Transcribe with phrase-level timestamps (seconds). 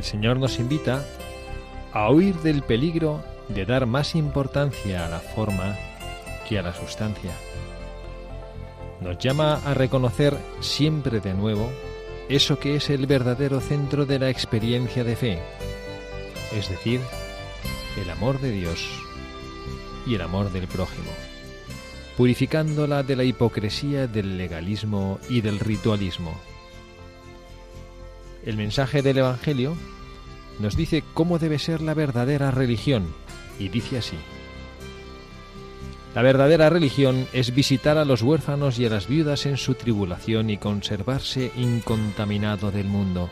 [0.00, 1.04] El Señor nos invita
[1.92, 5.76] a huir del peligro de dar más importancia a la forma
[6.48, 7.32] que a la sustancia.
[9.02, 11.70] Nos llama a reconocer siempre de nuevo
[12.30, 15.38] eso que es el verdadero centro de la experiencia de fe,
[16.56, 17.02] es decir,
[18.02, 18.88] el amor de Dios
[20.06, 21.10] y el amor del prójimo,
[22.16, 26.49] purificándola de la hipocresía del legalismo y del ritualismo.
[28.44, 29.76] El mensaje del Evangelio
[30.58, 33.12] nos dice cómo debe ser la verdadera religión
[33.58, 34.16] y dice así.
[36.14, 40.50] La verdadera religión es visitar a los huérfanos y a las viudas en su tribulación
[40.50, 43.30] y conservarse incontaminado del mundo.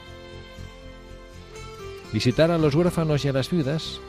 [2.13, 4.01] Visitar a los huérfanos y a las viudas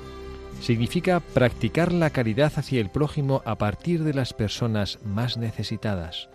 [0.61, 6.29] significa practicar la caridad hacia el prójimo a partir de las personas más necesitadas,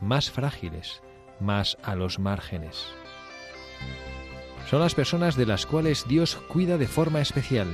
[0.00, 1.00] más frágiles,
[1.40, 2.92] más a los márgenes
[4.68, 7.68] son las personas de las cuales Dios cuida de forma especial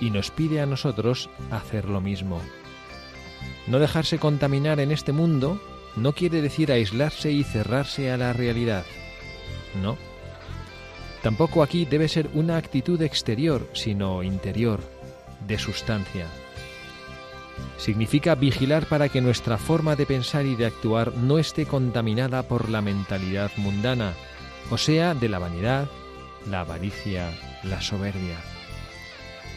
[0.00, 2.40] y nos pide a nosotros hacer lo mismo.
[3.66, 5.60] No dejarse contaminar en este mundo
[5.96, 8.84] no quiere decir aislarse y cerrarse a la realidad.
[9.82, 9.96] No.
[11.22, 14.80] Tampoco aquí debe ser una actitud exterior, sino interior,
[15.46, 16.26] de sustancia.
[17.76, 22.68] Significa vigilar para que nuestra forma de pensar y de actuar no esté contaminada por
[22.70, 24.14] la mentalidad mundana,
[24.70, 25.88] o sea, de la vanidad,
[26.48, 27.30] la avaricia,
[27.64, 28.36] la soberbia.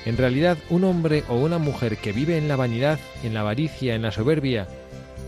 [0.06, 3.96] En realidad, un hombre o una mujer que vive en la vanidad, en la avaricia,
[3.96, 4.68] en la soberbia,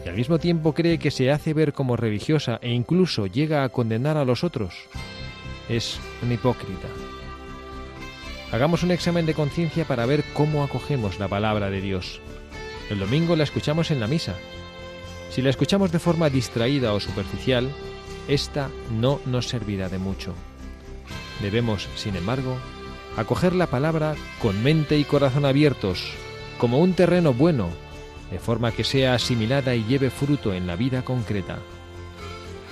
[0.06, 3.70] y al mismo tiempo cree que se hace ver como religiosa e incluso llega a
[3.70, 4.74] condenar a los otros,
[5.70, 6.88] es un hipócrita.
[8.52, 12.22] Hagamos un examen de conciencia para ver cómo acogemos la palabra de Dios.
[12.90, 14.36] El domingo la escuchamos en la misa.
[15.32, 17.70] Si la escuchamos de forma distraída o superficial,
[18.28, 20.34] esta no nos servirá de mucho.
[21.42, 22.58] Debemos, sin embargo,
[23.18, 26.12] acoger la palabra con mente y corazón abiertos,
[26.58, 27.70] como un terreno bueno,
[28.32, 31.60] de forma que sea asimilada y lleve fruto en la vida concreta.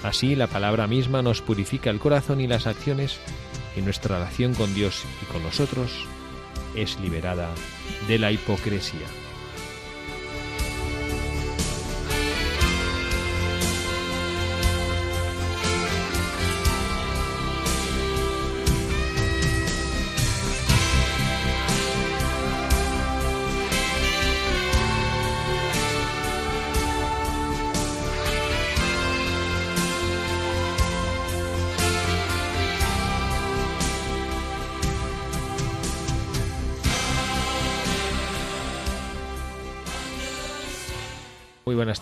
[0.04, 3.20] Así la palabra misma nos purifica el corazón y las acciones
[3.76, 5.92] y nuestra relación con Dios y con los otros
[6.76, 7.50] es liberada
[8.08, 9.23] de la hipocresía.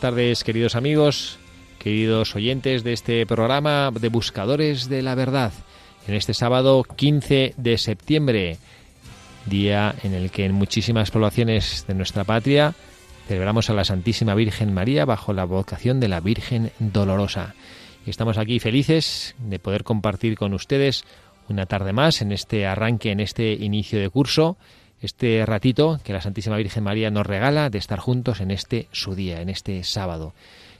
[0.02, 1.38] Tardes, queridos amigos,
[1.78, 5.54] queridos oyentes de este programa de Buscadores de la Verdad.
[6.08, 8.58] En este sábado 15 de septiembre,
[9.46, 12.74] día en el que en muchísimas poblaciones de nuestra patria
[13.28, 17.54] celebramos a la Santísima Virgen María bajo la vocación de la Virgen Dolorosa.
[18.04, 21.06] Y estamos aquí felices de poder compartir con ustedes
[21.48, 24.58] una tarde más en este arranque, en este inicio de curso
[25.02, 29.16] este ratito que la Santísima Virgen María nos regala de estar juntos en este su
[29.16, 30.34] día, en este sábado.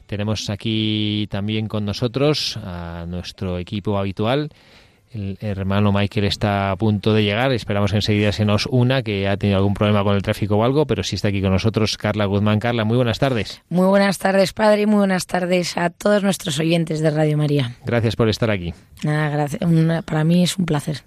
[0.06, 4.50] Tenemos aquí también con nosotros a nuestro equipo habitual,
[5.14, 9.36] El hermano Michael está a punto de llegar, esperamos enseguida se nos una, que ha
[9.36, 12.26] tenido algún problema con el tráfico o algo, pero sí está aquí con nosotros Carla
[12.26, 12.60] Guzmán.
[12.60, 13.62] Carla, muy buenas tardes.
[13.70, 17.76] Muy buenas tardes, padre, y muy buenas tardes a todos nuestros oyentes de Radio María.
[17.86, 18.74] Gracias por estar aquí.
[19.04, 19.62] Nada, gracias.
[20.06, 21.04] para mí es un placer.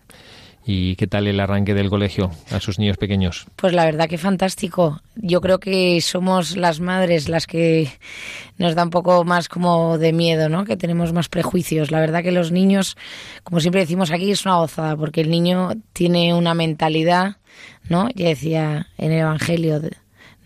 [0.67, 3.47] ¿Y qué tal el arranque del colegio a sus niños pequeños?
[3.57, 5.01] Pues la verdad que fantástico.
[5.17, 7.91] Yo creo que somos las madres las que
[8.57, 10.65] nos da un poco más como de miedo, ¿no?
[10.65, 11.91] Que tenemos más prejuicios.
[11.91, 12.97] La verdad que los niños,
[13.43, 17.37] como siempre decimos aquí, es una gozada porque el niño tiene una mentalidad,
[17.91, 18.09] ¿no?
[18.15, 19.83] Ya decía en el Evangelio,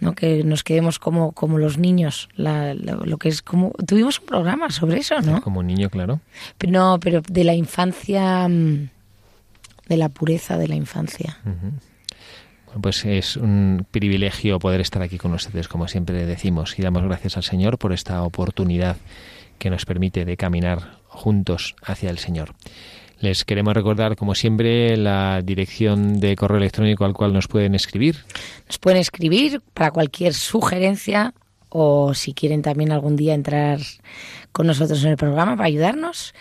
[0.00, 0.14] ¿no?
[0.14, 3.72] que nos quedemos como, como los niños, lo que es como...
[3.86, 5.40] Tuvimos un programa sobre eso, ¿no?
[5.42, 6.20] Como niño, claro.
[6.66, 8.90] no, pero de la infancia mm,
[9.88, 11.38] de la pureza de la infancia.
[11.44, 17.02] Bueno, pues es un privilegio poder estar aquí con ustedes, como siempre decimos, y damos
[17.02, 18.96] gracias al Señor por esta oportunidad
[19.58, 22.54] que nos permite de caminar juntos hacia el Señor.
[23.20, 28.16] Les queremos recordar, como siempre, la dirección de correo electrónico al cual nos pueden escribir.
[28.68, 31.34] Nos pueden escribir para cualquier sugerencia
[31.68, 33.80] o si quieren también algún día entrar
[34.52, 36.32] con nosotros en el programa para ayudarnos.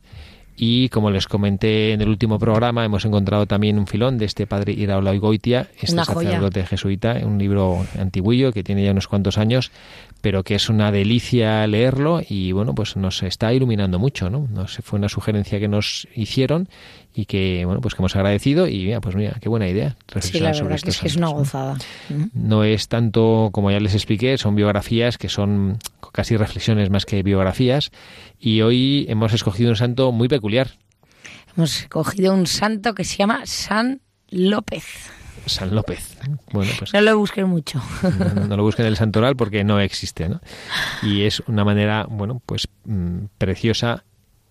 [0.56, 4.46] y como les comenté en el último programa, hemos encontrado también un filón de este
[4.46, 9.70] padre Iraola Goitia, este sacerdote jesuita, un libro antiguillo que tiene ya unos cuantos años,
[10.20, 14.46] pero que es una delicia leerlo y bueno, pues nos está iluminando mucho, ¿no?
[14.52, 16.68] Nos, fue una sugerencia que nos hicieron
[17.14, 19.96] y que bueno, pues que hemos agradecido y mira, pues mira, qué buena idea.
[20.20, 21.76] Sí, la verdad que es, que es una gozada.
[22.32, 22.64] ¿no?
[22.64, 25.78] es tanto, como ya les expliqué, son biografías que son
[26.12, 27.90] casi reflexiones más que biografías
[28.38, 30.70] y hoy hemos escogido un santo muy peculiar.
[31.56, 34.00] Hemos escogido un santo que se llama San
[34.30, 34.84] López.
[35.46, 36.16] San López.
[36.52, 37.82] Bueno, pues, no lo busquen mucho.
[38.48, 40.40] No, lo busquen en el santoral porque no existe, ¿no?
[41.02, 44.04] Y es una manera, bueno, pues mm, preciosa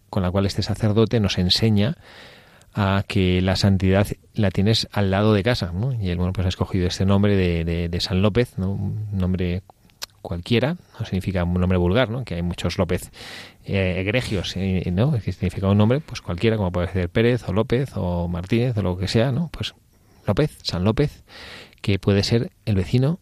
[0.10, 1.96] con la cual este sacerdote nos enseña
[2.74, 5.94] a que la santidad la tienes al lado de casa, ¿no?
[5.94, 8.72] Y él, bueno, pues ha escogido este nombre de, San López, ¿no?
[8.72, 9.64] Un nombre
[10.22, 12.24] cualquiera, no significa un nombre vulgar, ¿no?
[12.24, 13.12] Que hay muchos López
[13.66, 15.12] eh, egregios, eh, ¿no?
[15.12, 18.82] Que significa un nombre, pues cualquiera, como puede ser Pérez o López o Martínez o
[18.82, 19.50] lo que sea, ¿no?
[19.52, 19.74] Pues
[20.26, 21.24] López, San López,
[21.82, 23.20] que puede ser el vecino,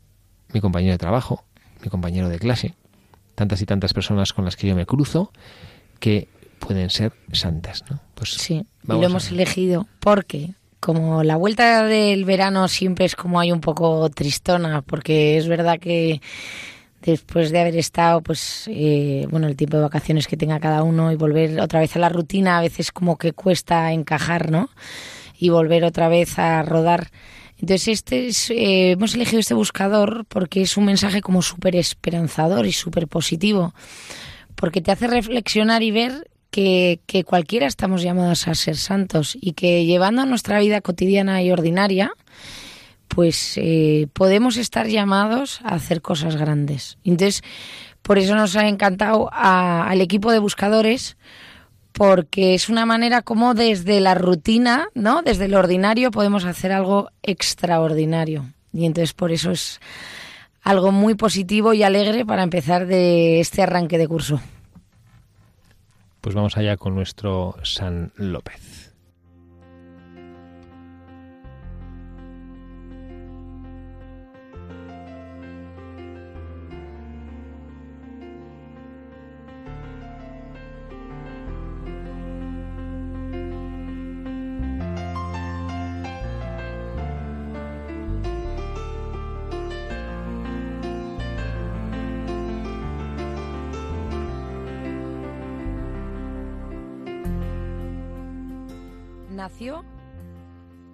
[0.54, 1.46] mi compañero de trabajo,
[1.81, 2.75] mi compañero de clase,
[3.36, 5.31] tantas y tantas personas con las que yo me cruzo
[6.00, 6.28] que
[6.60, 8.00] pueden ser santas, ¿no?
[8.16, 13.39] Pues sí, y lo hemos elegido porque como la vuelta del verano siempre es como
[13.39, 16.22] hay un poco tristona, porque es verdad que
[17.01, 21.12] después de haber estado, pues, eh, bueno, el tiempo de vacaciones que tenga cada uno
[21.12, 24.69] y volver otra vez a la rutina, a veces como que cuesta encajar, ¿no?
[25.39, 27.10] y volver otra vez a rodar.
[27.58, 32.65] Entonces, este es, eh, hemos elegido este buscador porque es un mensaje como súper esperanzador
[32.65, 33.74] y súper positivo,
[34.55, 39.53] porque te hace reflexionar y ver que, que, cualquiera estamos llamados a ser santos y
[39.53, 42.12] que llevando a nuestra vida cotidiana y ordinaria,
[43.08, 46.98] pues eh, podemos estar llamados a hacer cosas grandes.
[47.03, 47.44] Entonces,
[48.01, 51.18] por eso nos ha encantado al equipo de buscadores,
[51.91, 55.22] porque es una manera como desde la rutina, ¿no?
[55.22, 58.46] Desde lo ordinario podemos hacer algo extraordinario.
[58.72, 59.82] Y entonces por eso es
[60.62, 64.39] algo muy positivo y alegre para empezar de este arranque de curso.
[66.21, 68.78] Pues vamos allá con nuestro San López.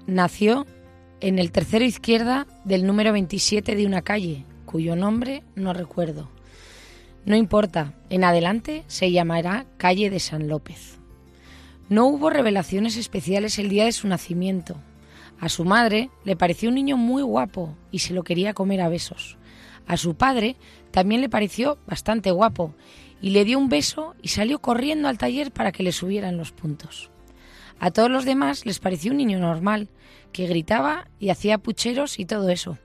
[0.08, 0.66] Nació
[1.22, 6.30] en el tercero izquierda del número 27 de una calle, cuyo nombre no recuerdo.
[7.26, 11.00] No importa, en adelante se llamará calle de San López.
[11.90, 14.76] No hubo revelaciones especiales el día de su nacimiento.
[15.40, 18.90] A su madre le pareció un niño muy guapo y se lo quería comer a
[18.90, 19.38] besos.
[19.88, 20.56] A su padre
[20.92, 22.76] también le pareció bastante guapo
[23.22, 26.52] y le dio un beso y salió corriendo al taller para que le subieran los
[26.52, 27.10] puntos.
[27.79, 29.89] A todos los demás les pareció un niño normal,
[30.32, 32.77] que gritaba y hacía pucheros y todo eso.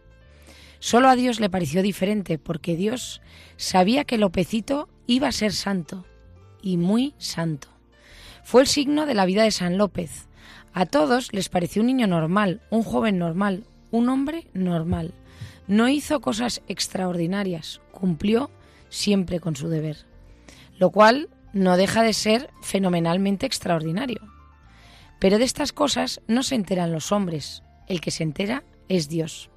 [0.78, 3.20] Solo a Dios le pareció diferente porque Dios
[3.56, 6.06] sabía que Lopecito iba a ser santo
[6.62, 7.68] y muy santo.
[8.44, 10.28] Fue el signo de la vida de San López.
[10.72, 15.12] A todos les pareció un niño normal, un joven normal, un hombre normal.
[15.66, 18.50] No hizo cosas extraordinarias, cumplió
[18.88, 20.06] siempre con su deber,
[20.78, 24.20] lo cual no deja de ser fenomenalmente extraordinario.
[25.20, 29.50] Pero de estas cosas no se enteran los hombres, el que se entera es Dios.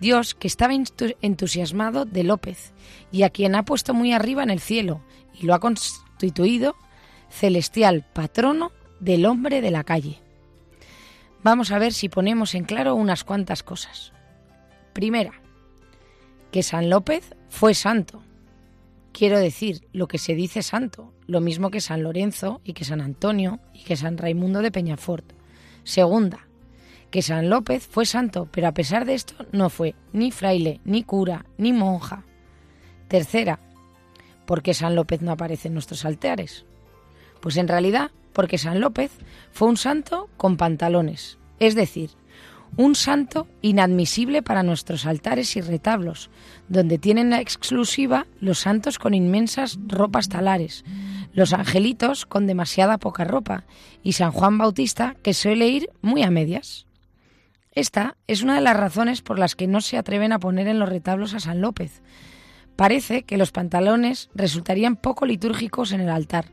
[0.00, 2.72] Dios que estaba entusiasmado de López
[3.12, 5.02] y a quien ha puesto muy arriba en el cielo
[5.38, 6.74] y lo ha constituido
[7.28, 10.18] celestial patrono del hombre de la calle.
[11.42, 14.12] Vamos a ver si ponemos en claro unas cuantas cosas.
[14.94, 15.40] Primera,
[16.50, 18.22] que San López fue santo.
[19.12, 23.00] Quiero decir, lo que se dice santo, lo mismo que San Lorenzo y que San
[23.00, 25.32] Antonio y que San Raimundo de Peñafort.
[25.82, 26.46] Segunda,
[27.10, 31.02] que San López fue santo, pero a pesar de esto no fue ni fraile, ni
[31.02, 32.24] cura, ni monja.
[33.08, 33.58] Tercera,
[34.46, 36.64] ¿por qué San López no aparece en nuestros altares?
[37.40, 39.10] Pues en realidad porque San López
[39.50, 42.10] fue un santo con pantalones, es decir,
[42.76, 46.30] un santo inadmisible para nuestros altares y retablos,
[46.68, 50.84] donde tienen la exclusiva los santos con inmensas ropas talares,
[51.32, 53.64] los angelitos con demasiada poca ropa
[54.02, 56.86] y San Juan Bautista que suele ir muy a medias.
[57.72, 60.78] Esta es una de las razones por las que no se atreven a poner en
[60.78, 62.02] los retablos a San López.
[62.76, 66.46] Parece que los pantalones resultarían poco litúrgicos en el altar.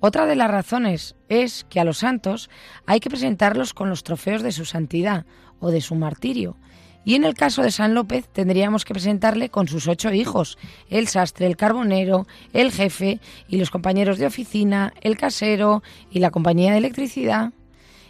[0.00, 2.50] Otra de las razones es que a los santos
[2.86, 5.24] hay que presentarlos con los trofeos de su santidad
[5.58, 6.56] o de su martirio.
[7.04, 10.58] Y en el caso de San López tendríamos que presentarle con sus ocho hijos,
[10.90, 16.32] el sastre, el carbonero, el jefe y los compañeros de oficina, el casero y la
[16.32, 17.52] compañía de electricidad.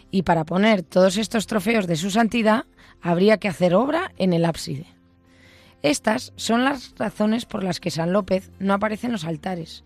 [0.09, 2.65] Y para poner todos estos trofeos de su santidad
[3.01, 4.87] habría que hacer obra en el ábside.
[5.83, 9.83] Estas son las razones por las que San López no aparece en los altares.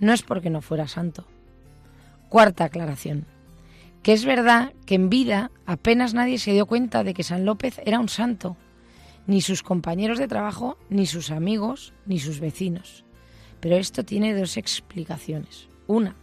[0.00, 1.26] No es porque no fuera santo.
[2.28, 3.26] Cuarta aclaración.
[4.02, 7.80] Que es verdad que en vida apenas nadie se dio cuenta de que San López
[7.84, 8.56] era un santo,
[9.26, 13.04] ni sus compañeros de trabajo, ni sus amigos, ni sus vecinos.
[13.60, 15.68] Pero esto tiene dos explicaciones.
[15.86, 16.16] Una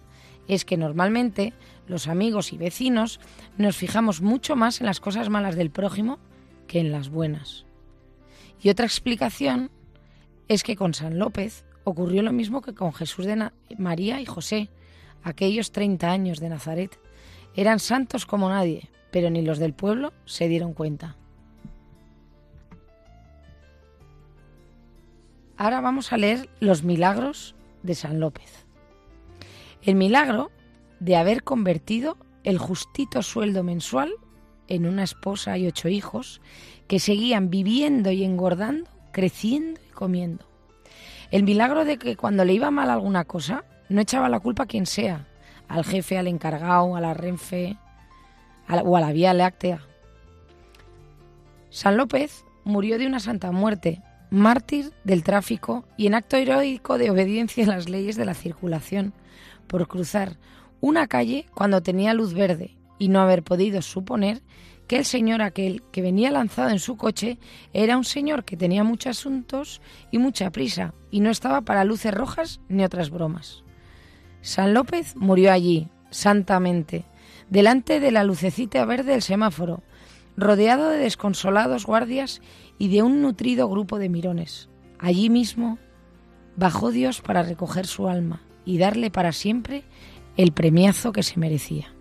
[0.47, 1.53] es que normalmente
[1.88, 3.19] los amigos y vecinos
[3.57, 6.19] nos fijamos mucho más en las cosas malas del prójimo
[6.67, 7.65] que en las buenas.
[8.62, 9.71] Y otra explicación
[10.47, 14.69] es que con San López ocurrió lo mismo que con Jesús de María y José,
[15.25, 16.98] aquellos 30 años de Nazaret.
[17.55, 21.17] Eran santos como nadie, pero ni los del pueblo se dieron cuenta.
[25.58, 28.65] Ahora vamos a leer los milagros de San López.
[29.82, 30.51] El milagro
[31.00, 34.13] de haber convertido el justito sueldo mensual
[34.67, 36.41] en una esposa y ocho hijos
[36.88, 40.46] que seguían viviendo y engordando, creciendo y comiendo.
[41.32, 44.68] El milagro de que cuando le iba mal alguna cosa, no echaba la culpa a
[44.68, 45.27] quien sea,
[45.68, 47.77] al jefe, al encargado, a la Renfe
[48.84, 49.82] o a la Vía Láctea.
[51.70, 57.12] San López murió de una santa muerte, mártir del tráfico y en acto heroico de
[57.12, 59.13] obediencia a las leyes de la circulación,
[59.68, 60.38] por cruzar
[60.82, 64.42] una calle cuando tenía luz verde y no haber podido suponer
[64.88, 67.39] que el señor aquel que venía lanzado en su coche
[67.74, 72.13] era un señor que tenía muchos asuntos y mucha prisa y no estaba para luces
[72.13, 73.64] rojas ni otras bromas.
[74.45, 77.03] San López murió allí, santamente,
[77.49, 79.81] delante de la lucecita verde del semáforo,
[80.37, 82.43] rodeado de desconsolados guardias
[82.77, 84.69] y de un nutrido grupo de mirones.
[84.99, 85.79] Allí mismo
[86.57, 89.83] bajó Dios para recoger su alma y darle para siempre
[90.37, 91.94] el premiazo que se merecía.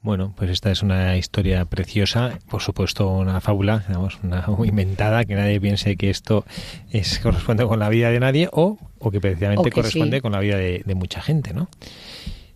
[0.00, 5.34] Bueno, pues esta es una historia preciosa, por supuesto una fábula, digamos, una inventada, que
[5.34, 6.44] nadie piense que esto
[6.90, 10.56] es corresponde con la vida de nadie o, o que precisamente corresponde con la vida
[10.56, 11.68] de, mucha gente, ¿no?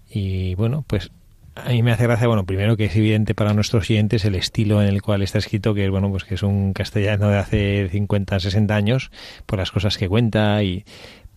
[0.08, 1.10] Y bueno, pues
[1.54, 4.80] a mí me hace gracia, bueno, primero que es evidente para nuestros oyentes el estilo
[4.80, 7.88] en el cual está escrito, que es, bueno, pues que es un castellano de hace
[7.90, 9.10] 50, 60 años,
[9.46, 10.84] por las cosas que cuenta y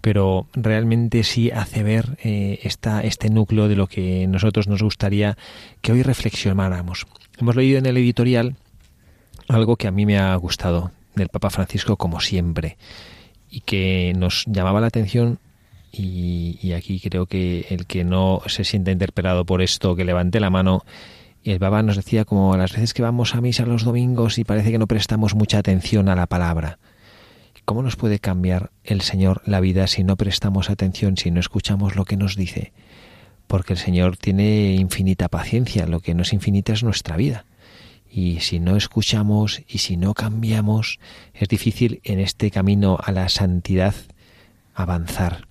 [0.06, 5.36] pero realmente sí hace ver eh, este núcleo de lo que nosotros nos gustaría
[5.82, 7.08] que hoy reflexionáramos.
[7.40, 8.56] Hemos leído en el editorial
[9.48, 12.78] algo que a mí me ha gustado del Papa Francisco como siempre
[13.50, 15.40] y que nos llamaba la atención
[15.92, 20.40] y, y, aquí creo que el que no se sienta interpelado por esto, que levante
[20.40, 20.86] la mano.
[21.42, 24.44] Y el Papa nos decía como las veces que vamos a misa los domingos y
[24.44, 26.78] parece que no prestamos mucha atención a la palabra.
[27.66, 31.96] ¿Cómo nos puede cambiar el Señor la vida si no prestamos atención, si no escuchamos
[31.96, 32.72] lo que nos dice?
[33.48, 37.46] porque el Señor tiene infinita paciencia, lo que no es infinita es nuestra vida.
[38.10, 41.00] Y si no escuchamos y si no cambiamos,
[41.34, 43.94] es difícil en este camino a la santidad
[44.74, 45.48] avanzar.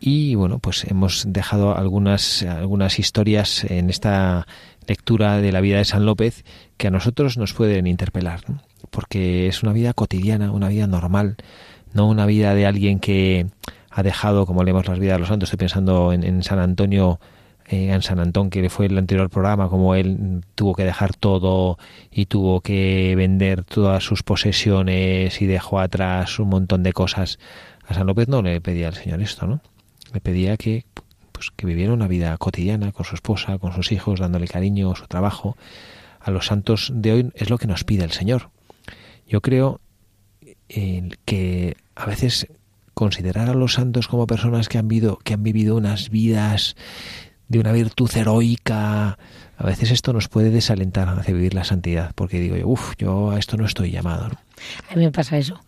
[0.00, 4.46] Y bueno, pues hemos dejado algunas, algunas historias en esta
[4.86, 6.44] lectura de la vida de San López
[6.76, 8.42] que a nosotros nos pueden interpelar,
[8.90, 11.36] porque es una vida cotidiana, una vida normal,
[11.92, 13.46] no una vida de alguien que
[13.96, 17.18] ha dejado, como leemos las vidas de los santos, estoy pensando en, San Antonio,
[17.66, 21.78] eh, en San Antón, que fue el anterior programa, como él tuvo que dejar todo
[22.10, 27.38] y tuvo que vender todas sus posesiones y dejó atrás un montón de cosas.
[27.86, 29.62] A San López no le pedía al Señor esto, ¿no?
[30.12, 30.84] Le pedía que,
[31.32, 35.06] pues, que viviera una vida cotidiana con su esposa, con sus hijos, dándole cariño, su
[35.06, 35.56] trabajo.
[36.20, 38.50] A los santos de hoy es lo que nos pide el Señor.
[39.26, 39.80] Yo creo
[40.68, 42.46] eh, que a veces
[42.94, 46.76] considerar a los santos como personas que han vivido, que han vivido unas vidas
[47.48, 49.18] de una virtud heroica,
[49.58, 53.30] a veces esto nos puede desalentar hacia vivir la santidad, porque digo yo, uff, yo
[53.30, 54.26] a esto no estoy llamado.
[54.90, 55.60] A mí me pasa eso.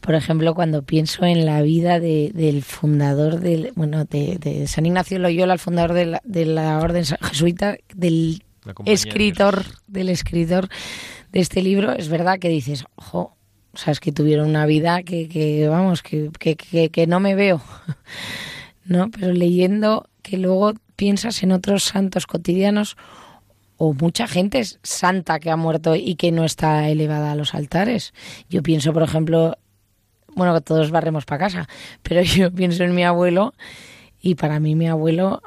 [0.00, 5.54] Por ejemplo, cuando pienso en la vida del fundador del, bueno, de, San Ignacio Loyola,
[5.54, 8.42] el fundador de la, de la orden jesuita, del
[8.86, 10.68] escritor, del escritor
[11.32, 13.36] de este libro, es verdad que dices, ojo,
[13.72, 17.34] o sea, es que tuvieron una vida que, que vamos, que, que, que, no me
[17.34, 17.60] veo,
[18.84, 19.10] ¿no?
[19.10, 22.96] Pero leyendo que luego piensas en otros santos cotidianos
[23.76, 28.12] o mucha gente santa que ha muerto y que no está elevada a los altares.
[28.50, 29.56] Yo pienso, por ejemplo,
[30.34, 31.68] bueno, que todos barremos para casa,
[32.02, 33.54] pero yo pienso en mi abuelo
[34.20, 35.40] y para mí mi abuelo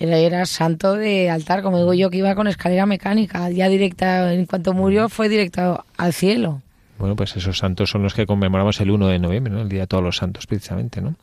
[0.00, 4.32] era, era, santo de altar, como digo yo, que iba con escalera mecánica, ya directa,
[4.32, 6.62] en cuanto murió fue directo al cielo.
[6.98, 9.60] Bueno, pues esos santos son los que conmemoramos el 1 de noviembre, ¿no?
[9.62, 11.14] el Día de Todos los Santos, precisamente, ¿no?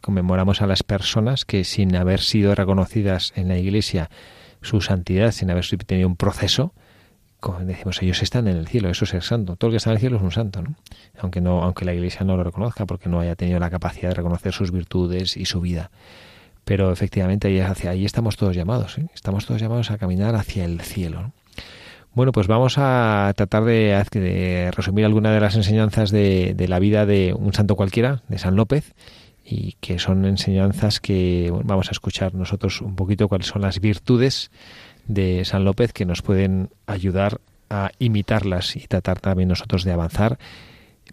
[0.00, 4.10] Conmemoramos a las personas que sin haber sido reconocidas en la Iglesia
[4.62, 6.72] su santidad, sin haber tenido un proceso,
[7.60, 9.56] decimos, ellos están en el cielo, eso es ser santo.
[9.56, 10.74] Todo el que está en el cielo es un santo, ¿no?
[11.18, 14.14] Aunque no, aunque la Iglesia no lo reconozca, porque no haya tenido la capacidad de
[14.14, 15.90] reconocer sus virtudes y su vida.
[16.64, 19.06] Pero efectivamente ahí, hacia ahí estamos todos llamados, ¿eh?
[19.14, 21.22] estamos todos llamados a caminar hacia el cielo.
[21.22, 21.32] ¿no?
[22.16, 27.34] Bueno, pues vamos a tratar de, resumir algunas de las enseñanzas de, la vida de
[27.38, 28.94] un santo cualquiera, de San López,
[29.44, 34.50] y que son enseñanzas que vamos a escuchar nosotros un poquito cuáles son las virtudes
[35.06, 37.40] de San López que nos pueden ayudar
[37.70, 40.38] a imitarlas y tratar también nosotros de avanzar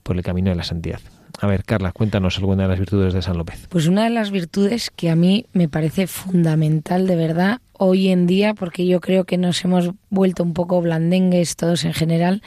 [0.03, 0.99] por el camino de la santidad.
[1.39, 3.67] A ver, Carla, cuéntanos alguna de las virtudes de San López.
[3.69, 8.27] Pues una de las virtudes que a mí me parece fundamental de verdad hoy en
[8.27, 12.43] día, porque yo creo que nos hemos vuelto un poco blandengues todos en general,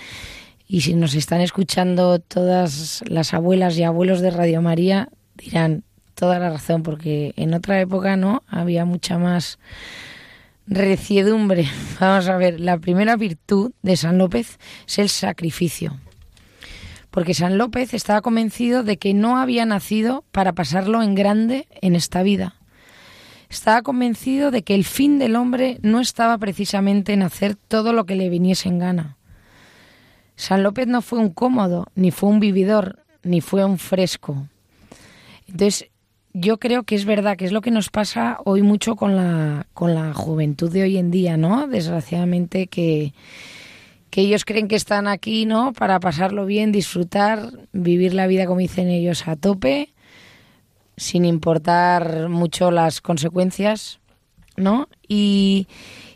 [0.69, 5.83] y si nos están escuchando todas las abuelas y abuelos de Radio María, dirán
[6.15, 9.59] toda la razón, porque en otra época no había mucha más
[10.67, 11.69] reciedumbre.
[12.01, 15.99] Vamos a ver, la primera virtud de San López es el sacrificio
[17.17, 21.97] porque San López estaba convencido de que no había nacido para pasarlo en grande en
[21.97, 22.57] esta vida.
[23.49, 28.05] Estaba convencido de que el fin del hombre no estaba precisamente en hacer todo lo
[28.05, 29.17] que le viniese en gana.
[30.35, 34.49] San López no fue un cómodo, ni fue un vividor, ni fue un fresco.
[35.49, 35.89] Entonces,
[36.39, 39.67] yo creo que es verdad que es lo que nos pasa hoy mucho con la,
[39.73, 41.67] con la juventud de hoy en día, ¿no?
[41.67, 43.15] Desgraciadamente que,
[44.11, 45.73] que ellos creen que están aquí, ¿no?
[45.73, 49.95] Para pasarlo bien, disfrutar, vivir la vida como dicen ellos a tope,
[50.99, 53.99] sin importar mucho las consecuencias,
[54.59, 54.91] ¿no?
[55.09, 55.67] Y,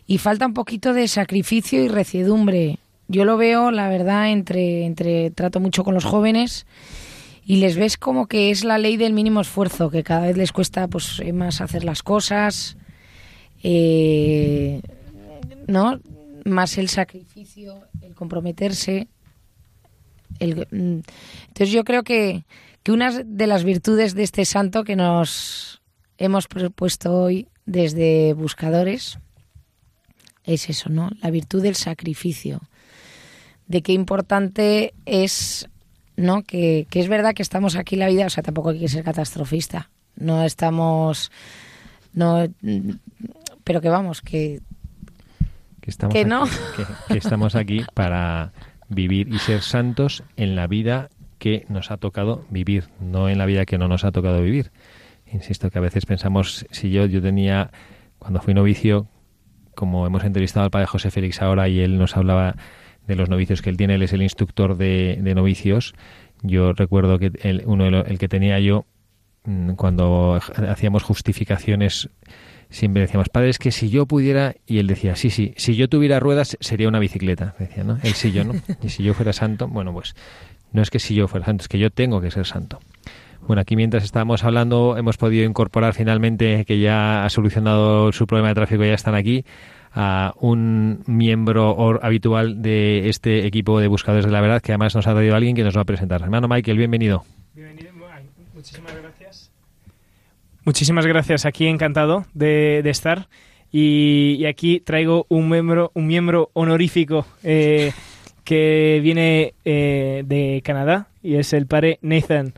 [0.05, 2.77] y falta un poquito de sacrificio y reciedumbre.
[3.07, 6.67] Yo lo veo, la verdad, entre, entre trato mucho con los jóvenes
[7.43, 10.51] y les ves como que es la ley del mínimo esfuerzo, que cada vez les
[10.51, 12.77] cuesta pues más hacer las cosas,
[13.63, 14.81] eh,
[15.67, 15.99] ¿no?
[16.45, 17.81] Más el sacrificio,
[18.15, 19.07] comprometerse.
[20.39, 21.01] El, mm,
[21.47, 22.45] entonces yo creo que,
[22.83, 25.81] que una de las virtudes de este santo que nos
[26.17, 29.19] hemos propuesto hoy desde buscadores
[30.43, 31.09] es eso, ¿no?
[31.21, 32.61] La virtud del sacrificio.
[33.67, 35.69] De qué importante es,
[36.21, 36.43] ¿no?
[36.43, 39.03] Que, que es verdad que estamos aquí la vida, o sea, tampoco hay que ser
[39.03, 39.89] catastrofista.
[40.15, 41.31] No estamos.
[42.13, 42.45] No,
[43.63, 44.61] pero que vamos, que
[45.81, 48.53] que estamos, aquí, que, estamos aquí para
[48.87, 53.47] vivir y ser santos en la vida que nos ha tocado vivir, no en la
[53.47, 54.71] vida que no nos ha tocado vivir.
[55.25, 57.71] Insisto que a veces pensamos, si yo, yo tenía,
[58.19, 59.07] cuando fui novicio,
[59.73, 62.55] como hemos entrevistado al padre José Félix ahora y él nos hablaba
[63.11, 65.93] de los novicios que él tiene, él es el instructor de, novicios,
[66.41, 68.85] yo recuerdo que el, uno el que tenía yo
[69.43, 72.09] mm, cuando hacíamos justificaciones
[72.71, 75.89] siempre decíamos, padre, es que si yo pudiera, y él decía, sí, sí, si yo
[75.89, 77.99] tuviera ruedas sería una bicicleta, decía, ¿no?
[78.01, 78.53] Él sí, yo no.
[78.81, 80.15] Y si yo fuera santo, bueno, pues
[80.71, 82.79] no es que si yo fuera santo, es que yo tengo que ser santo.
[83.45, 88.49] Bueno, aquí mientras estábamos hablando hemos podido incorporar finalmente, que ya ha solucionado su problema
[88.49, 89.45] de tráfico, ya están aquí,
[89.93, 95.07] a un miembro habitual de este equipo de buscadores de la verdad, que además nos
[95.07, 96.21] ha traído alguien que nos va a presentar.
[96.21, 97.23] Hermano Michael, bienvenido.
[97.53, 97.91] Bienvenido,
[98.53, 99.51] muchísimas gracias.
[100.63, 103.27] Muchísimas gracias, aquí encantado de, estar.
[103.71, 107.91] Y, aquí traigo un miembro, un miembro honorífico eh,
[108.43, 112.53] que viene eh, de Canadá y es el padre Nathan.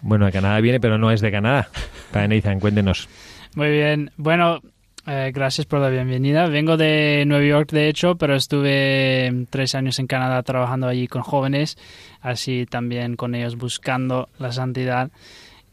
[0.00, 1.68] Bueno, de Canadá viene, pero no es de Canadá.
[2.10, 3.08] Padre Nathan, cuéntenos.
[3.54, 4.10] Muy bien.
[4.16, 4.60] Bueno,
[5.06, 6.46] eh, gracias por la bienvenida.
[6.46, 11.22] Vengo de Nueva York, de hecho, pero estuve tres años en Canadá trabajando allí con
[11.22, 11.76] jóvenes,
[12.20, 15.10] así también con ellos buscando la santidad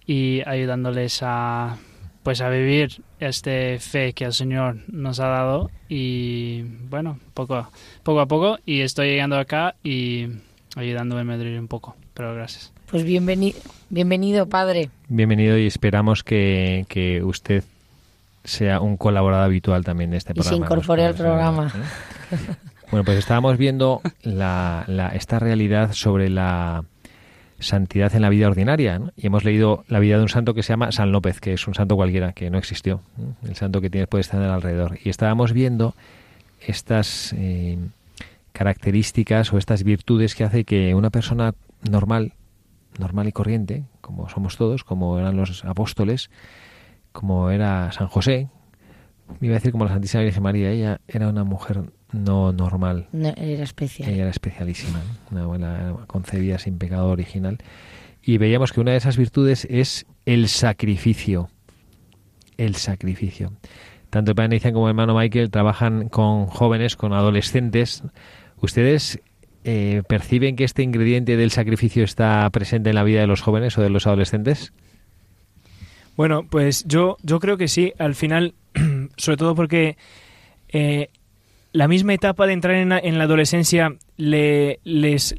[0.05, 1.77] y ayudándoles a
[2.23, 7.67] pues a vivir este fe que el Señor nos ha dado y bueno, poco,
[8.03, 10.27] poco a poco y estoy llegando acá y
[10.75, 12.71] ayudándome a Madrid un poco, pero gracias.
[12.89, 13.57] Pues bienvenido,
[13.89, 14.89] bienvenido padre.
[15.07, 17.63] Bienvenido y esperamos que, que usted
[18.43, 20.56] sea un colaborador habitual también de este programa.
[20.56, 21.73] Y se incorpore al programa.
[22.32, 22.38] ¿eh?
[22.91, 24.84] Bueno, pues estábamos viendo la,
[25.15, 26.84] esta realidad sobre la
[27.58, 30.73] santidad en la vida ordinaria y hemos leído la vida de un santo que se
[30.73, 33.01] llama San López, que es un santo cualquiera, que no existió,
[33.47, 34.97] el santo que tienes puede estar alrededor.
[35.01, 35.95] Y estábamos viendo
[36.60, 37.77] estas eh,
[38.51, 41.54] características o estas virtudes que hace que una persona
[41.89, 42.34] normal,
[42.99, 46.30] normal y corriente, como somos todos, como eran los apóstoles,
[47.12, 48.50] como era San José,
[49.39, 53.08] me iba a decir como la Santísima Virgen María, ella era una mujer no normal.
[53.13, 54.10] era especial.
[54.10, 57.58] Ella era especialísima, una abuela concebida sin pecado original.
[58.21, 61.50] Y veíamos que una de esas virtudes es el sacrificio.
[62.58, 63.54] El sacrificio.
[64.10, 68.04] Tanto el padre como el hermano Michael trabajan con jóvenes, con adolescentes.
[68.58, 69.21] ¿Ustedes
[69.63, 73.78] eh, perciben que este ingrediente del sacrificio está presente en la vida de los jóvenes
[73.78, 74.74] o de los adolescentes?
[76.21, 78.53] Bueno, pues yo, yo creo que sí, al final,
[79.17, 79.97] sobre todo porque
[80.69, 81.10] eh,
[81.71, 84.77] la misma etapa de entrar en la, adolescencia les,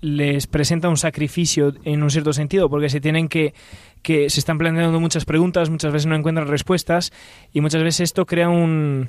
[0.00, 3.54] les presenta un sacrificio en un cierto sentido, porque se tienen que,
[4.02, 7.12] que se están planteando muchas preguntas, muchas veces no encuentran respuestas
[7.52, 9.08] y muchas veces esto crea un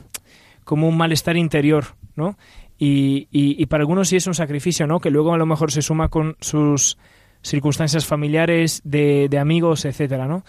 [0.66, 2.38] como un malestar interior, ¿no?
[2.78, 5.00] Y, y, para algunos sí es un sacrificio, ¿no?
[5.00, 7.00] Que luego a lo mejor se suma con sus
[7.42, 10.44] circunstancias familiares, de, de amigos, etcétera, ¿no?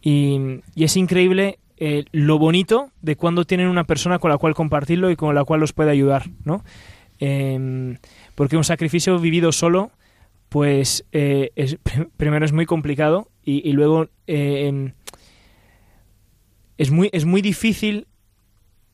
[0.00, 5.10] Y, es increíble eh, lo bonito de cuando tienen una persona con la cual compartirlo
[5.10, 6.64] y con la cual los puede ayudar, ¿no?
[7.18, 7.98] Em,
[8.34, 9.90] porque un sacrificio vivido solo,
[10.48, 11.78] pues eh, es,
[12.16, 14.92] primero es muy complicado y, luego em,
[16.76, 18.06] es, muy, es muy difícil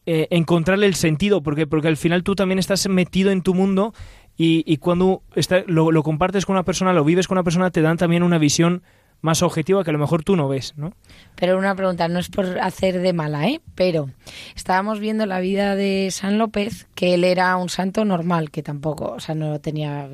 [0.06, 3.94] eh, encontrarle el sentido, porque, porque al final tú también estás metido en tu mundo
[4.36, 5.22] y, cuando
[5.66, 8.38] lo, lo, compartes con una persona, lo vives con una persona, te dan también una
[8.38, 8.82] visión
[9.24, 10.92] más objetiva que a lo mejor tú no ves, ¿no?
[11.34, 13.62] Pero una pregunta, no es por hacer de mala, ¿eh?
[13.74, 14.10] Pero
[14.54, 19.12] estábamos viendo la vida de San López, que él era un santo normal, que tampoco,
[19.12, 20.10] o sea, no tenía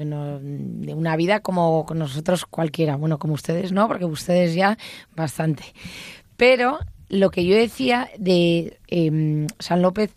[0.95, 4.79] una vida como nosotros cualquiera, bueno, como ustedes no, porque ustedes ya
[5.17, 5.65] bastante.
[6.37, 10.15] Pero lo que yo decía de em, San López,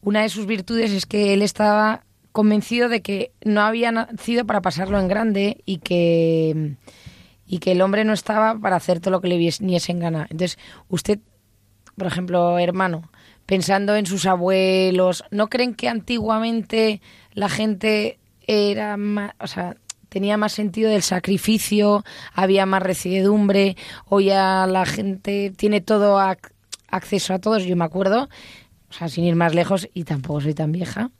[0.00, 4.62] una de sus virtudes es que él estaba convencido de que no había nacido para
[4.62, 6.76] pasarlo en grande y que
[7.52, 10.26] y que el hombre no estaba para hacer todo lo que le viniese en gana.
[10.30, 11.18] Entonces, usted,
[11.98, 13.10] por ejemplo, hermano,
[13.44, 17.02] pensando en sus abuelos, ¿no creen que antiguamente
[17.34, 19.76] la gente era más, o sea,
[20.08, 26.18] tenía más sentido del sacrificio, había más recidumbre, hoy ya la gente tiene todo
[26.88, 28.30] acceso a todos, yo me acuerdo,
[28.88, 31.10] o sea, sin ir más lejos y tampoco soy tan vieja.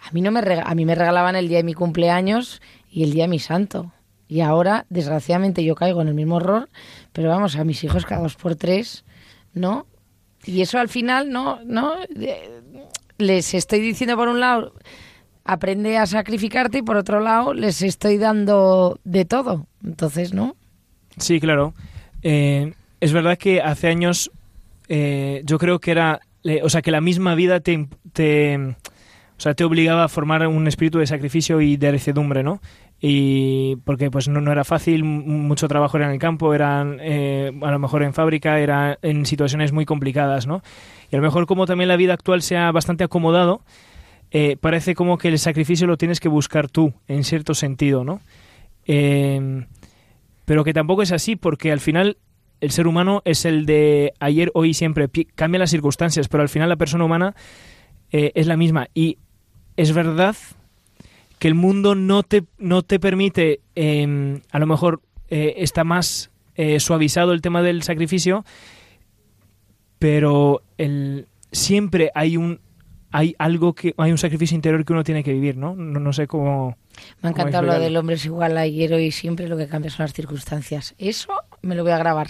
[0.00, 3.12] A mí no me a mí me regalaban el día de mi cumpleaños y el
[3.12, 3.92] día de mi santo.
[4.32, 6.70] Y ahora, desgraciadamente, yo caigo en el mismo error,
[7.12, 9.04] pero vamos, a mis hijos cada dos por tres,
[9.52, 9.86] ¿no?
[10.46, 11.58] Y eso al final, ¿no?
[11.66, 11.96] ¿no?
[13.18, 14.72] Les estoy diciendo por un lado,
[15.44, 19.66] aprende a sacrificarte y por otro lado les estoy dando de todo.
[19.84, 20.56] Entonces, ¿no?
[21.18, 21.74] Sí, claro.
[22.22, 24.30] Eh, es verdad que hace años
[24.88, 26.20] eh, yo creo que era,
[26.62, 31.00] o sea, que la misma vida te, o sea, te obligaba a formar un espíritu
[31.00, 32.62] de sacrificio y de recedumbre, ¿no?
[33.04, 37.50] Y porque pues no, no, era fácil, mucho trabajo era en el campo, eran eh,
[37.60, 40.62] a lo mejor en fábrica, era en situaciones muy complicadas, ¿no?
[41.10, 43.62] Y a lo mejor como también la vida actual se ha bastante acomodado,
[44.30, 48.20] eh, parece como que el sacrificio lo tienes que buscar tú, en cierto sentido, ¿no?
[48.86, 49.66] Em,
[50.44, 52.18] pero que tampoco es así, porque al final
[52.60, 55.08] el ser humano es el de ayer, hoy y siempre.
[55.34, 57.34] Cambian las circunstancias, pero al final la persona humana
[58.12, 58.86] eh, es la misma.
[58.94, 59.18] Y
[59.76, 60.36] es verdad
[61.42, 66.30] que el mundo no te, no te permite, em, a lo mejor eh, está más
[66.54, 68.44] eh, suavizado el tema del sacrificio,
[69.98, 72.60] pero el, siempre hay un
[73.10, 75.74] hay algo que hay un sacrificio interior que uno tiene que vivir, ¿no?
[75.74, 76.76] No, sé cómo.
[77.22, 80.04] Me ha encantado lo del hombre es igual ayer hoy siempre lo que cambia son
[80.04, 80.94] las circunstancias.
[80.96, 82.28] Eso me lo voy a grabar.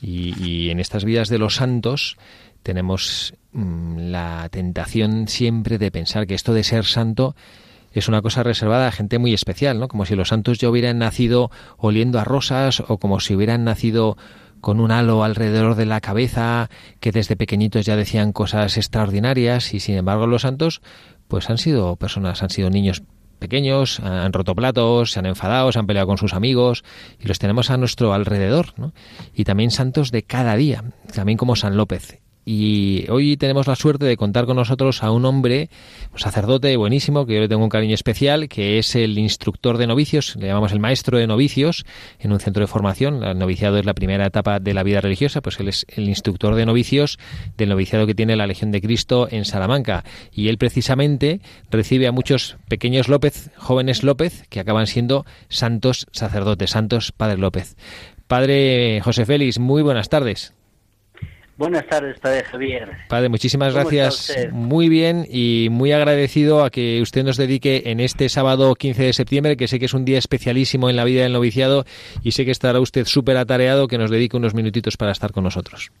[0.00, 2.18] Y, en estas vidas de los santos
[2.62, 7.34] tenemos mm, la tentación siempre de pensar que esto de ser santo
[7.94, 9.88] es una cosa reservada a gente muy especial, ¿no?
[9.88, 14.16] Como si los santos ya hubieran nacido oliendo a rosas o como si hubieran nacido
[14.60, 19.80] con un halo alrededor de la cabeza, que desde pequeñitos ya decían cosas extraordinarias y
[19.80, 20.80] sin embargo los santos
[21.28, 23.02] pues han sido personas, han sido niños
[23.38, 26.82] pequeños, han roto platos, se han enfadado, se han peleado con sus amigos
[27.20, 28.94] y los tenemos a nuestro alrededor, ¿no?
[29.34, 30.82] Y también santos de cada día,
[31.14, 32.23] también como San López.
[32.44, 35.70] Y hoy tenemos la suerte de contar con nosotros a un hombre,
[36.12, 39.86] un sacerdote buenísimo, que yo le tengo un cariño especial, que es el instructor de
[39.86, 41.86] novicios, le llamamos el maestro de novicios
[42.18, 43.22] en un centro de formación.
[43.24, 46.54] El noviciado es la primera etapa de la vida religiosa, pues él es el instructor
[46.54, 47.18] de novicios
[47.56, 50.04] del noviciado que tiene la Legión de Cristo en Salamanca.
[50.32, 56.70] Y él precisamente recibe a muchos pequeños López, jóvenes López, que acaban siendo santos sacerdotes,
[56.70, 57.76] santos Padre López.
[58.26, 60.54] Padre José Félix, muy buenas tardes.
[61.56, 62.90] Buenas tardes, Padre Javier.
[63.08, 64.36] Padre, muchísimas gracias.
[64.50, 69.12] Muy bien y muy agradecido a que usted nos dedique en este sábado 15 de
[69.12, 71.84] septiembre, que sé que es un día especialísimo en la vida del noviciado
[72.24, 75.44] y sé que estará usted súper atareado, que nos dedique unos minutitos para estar con
[75.44, 75.92] nosotros.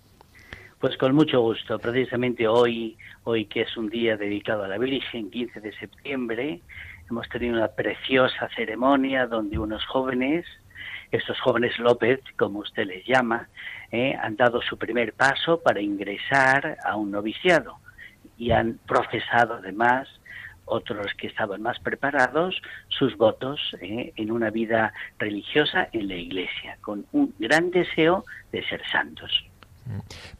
[0.80, 1.78] Pues con mucho gusto.
[1.78, 6.60] Precisamente hoy, hoy que es un día dedicado a la Virgen, 15 de septiembre,
[7.08, 10.44] hemos tenido una preciosa ceremonia donde unos jóvenes,
[11.16, 13.48] estos jóvenes López, como usted les llama,
[13.92, 17.76] eh, han dado su primer paso para ingresar a un noviciado
[18.36, 20.08] y han profesado además
[20.64, 26.78] otros que estaban más preparados sus votos eh, en una vida religiosa en la iglesia,
[26.80, 29.44] con un gran deseo de ser santos.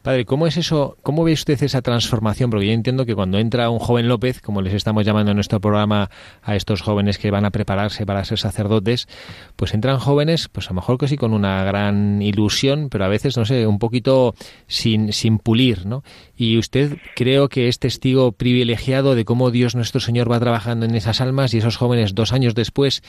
[0.01, 0.97] Padre, ¿cómo es eso?
[1.03, 2.49] ¿Cómo ve usted esa transformación?
[2.49, 5.61] Porque yo entiendo que cuando entra un joven López, como les estamos llamando en nuestro
[5.61, 6.09] programa
[6.41, 9.07] a estos jóvenes que van a prepararse para ser sacerdotes,
[9.55, 13.07] pues entran jóvenes, pues a lo mejor que sí con una gran ilusión, pero a
[13.07, 14.33] veces, no sé, un poquito
[14.67, 16.03] sin, sin pulir, ¿no?
[16.35, 20.95] Y usted creo que es testigo privilegiado de cómo Dios nuestro Señor va trabajando en
[20.95, 23.03] esas almas y esos jóvenes dos años después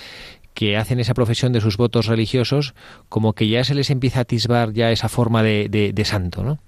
[0.57, 2.75] que hacen esa profesión de sus votos religiosos,
[3.11, 6.59] como que ya se les empieza a atisbar ya esa forma de, de, santo, ¿no?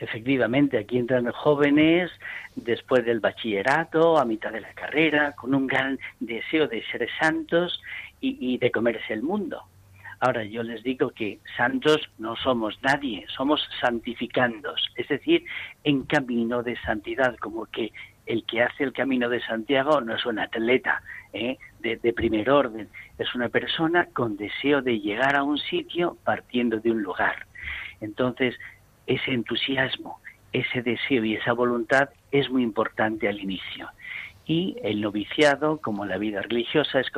[0.00, 2.10] Efectivamente, aquí entran jóvenes
[2.56, 7.80] después del bachillerato, a mitad de la carrera, con un gran deseo de ser santos
[8.20, 9.62] y, y, de comerse el mundo.
[10.18, 15.44] Ahora yo les digo que santos no somos nadie, somos santificandos, es decir,
[15.84, 17.92] en camino de santidad, como que
[18.26, 21.58] el que hace el camino de Santiago no es un atleta ¿eh?
[21.80, 22.88] de, primer orden,
[23.18, 27.46] es una persona con deseo de llegar a un sitio partiendo de un lugar.
[28.00, 28.54] Entonces,
[29.06, 30.20] ese entusiasmo,
[30.52, 33.88] ese deseo y esa voluntad es muy importante al inicio.
[34.46, 37.08] Y el noviciado, como la vida religiosa, es,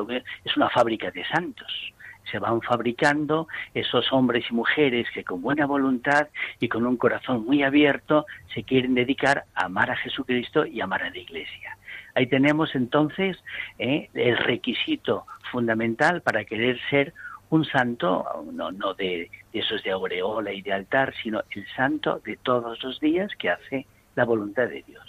[0.45, 1.93] es una fábrica de santos
[2.31, 7.45] se van fabricando esos hombres y mujeres que con buena voluntad y con un corazón
[7.45, 11.77] muy abierto se quieren dedicar a amar a Jesucristo y amar a la Iglesia.
[12.15, 13.37] Ahí tenemos entonces
[13.79, 17.13] eh, el requisito fundamental para querer ser
[17.51, 22.21] un santo, no, no de, de esos de aureola y de altar, sino el santo
[22.25, 25.05] de todos los días que hace la voluntad de Dios.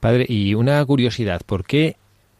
[0.00, 1.96] Padre, y una curiosidad, ¿por qué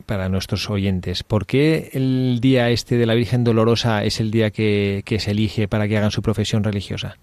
[0.07, 1.23] para nuestros oyentes.
[1.23, 5.69] ¿Por qué el día este de la Virgen Dolorosa es el día que, se elige
[5.69, 7.17] para que hagan su profesión religiosa?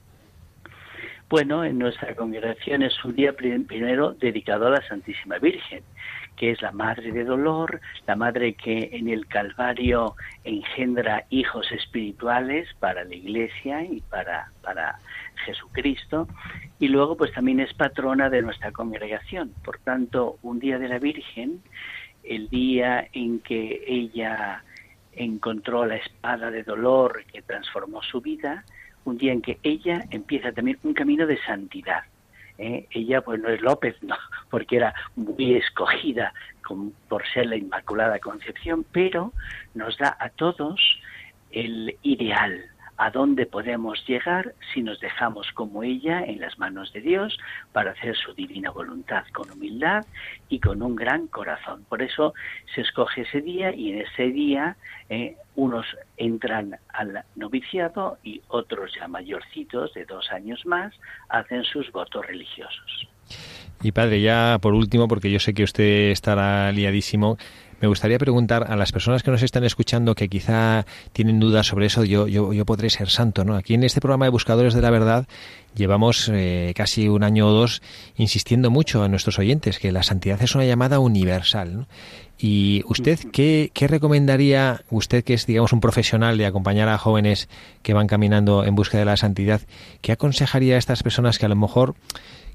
[1.29, 5.81] Bueno, en nuestra congregación es un día primero dedicado a la Santísima Virgen,
[6.41, 12.67] que es la madre de dolor, la madre que en el Calvario engendra hijos espirituales
[12.79, 14.97] para la Iglesia y para, para
[15.45, 16.27] Jesucristo,
[16.79, 19.53] y luego pues también es patrona de nuestra congregación.
[19.63, 21.61] Por tanto, un día de la Virgen
[22.23, 24.63] el día en que ella
[25.11, 28.65] encontró la espada de dolor que transformó su vida,
[29.05, 32.01] un día en que ella empieza también un camino de santidad.
[32.61, 32.87] ¿Eh?
[32.91, 34.15] Ella pues no es López, no,
[34.49, 36.33] porque era muy escogida
[37.09, 39.33] por ser la Inmaculada Concepción, pero
[39.73, 40.79] nos da a todos
[41.51, 42.63] el ideal,
[43.01, 47.35] a dónde podemos llegar si nos dejamos como ella en las manos de Dios
[47.71, 50.05] para hacer su divina voluntad con humildad
[50.49, 51.83] y con un gran corazón.
[51.89, 52.35] Por eso
[52.75, 54.77] se escoge ese día y en ese día
[55.09, 60.93] eh, unos entran al noviciado y otros ya mayorcitos de dos años más
[61.27, 63.07] hacen sus votos religiosos.
[63.81, 67.39] Y padre, ya por último, porque yo sé que usted estará liadísimo,
[67.81, 71.87] me gustaría preguntar a las personas que nos están escuchando que quizá tienen dudas sobre
[71.87, 73.55] eso, yo, yo, yo podré ser santo, ¿no?
[73.55, 75.27] Aquí en este programa de Buscadores de la Verdad
[75.75, 77.81] llevamos eh, casi un año o dos
[78.15, 81.87] insistiendo mucho a nuestros oyentes que la santidad es una llamada universal.
[82.37, 87.49] ¿Y usted qué, qué recomendaría, usted que es, digamos, un profesional de acompañar a jóvenes
[87.81, 89.61] que van caminando en busca de la santidad,
[90.01, 91.95] qué aconsejaría a estas personas que a lo mejor,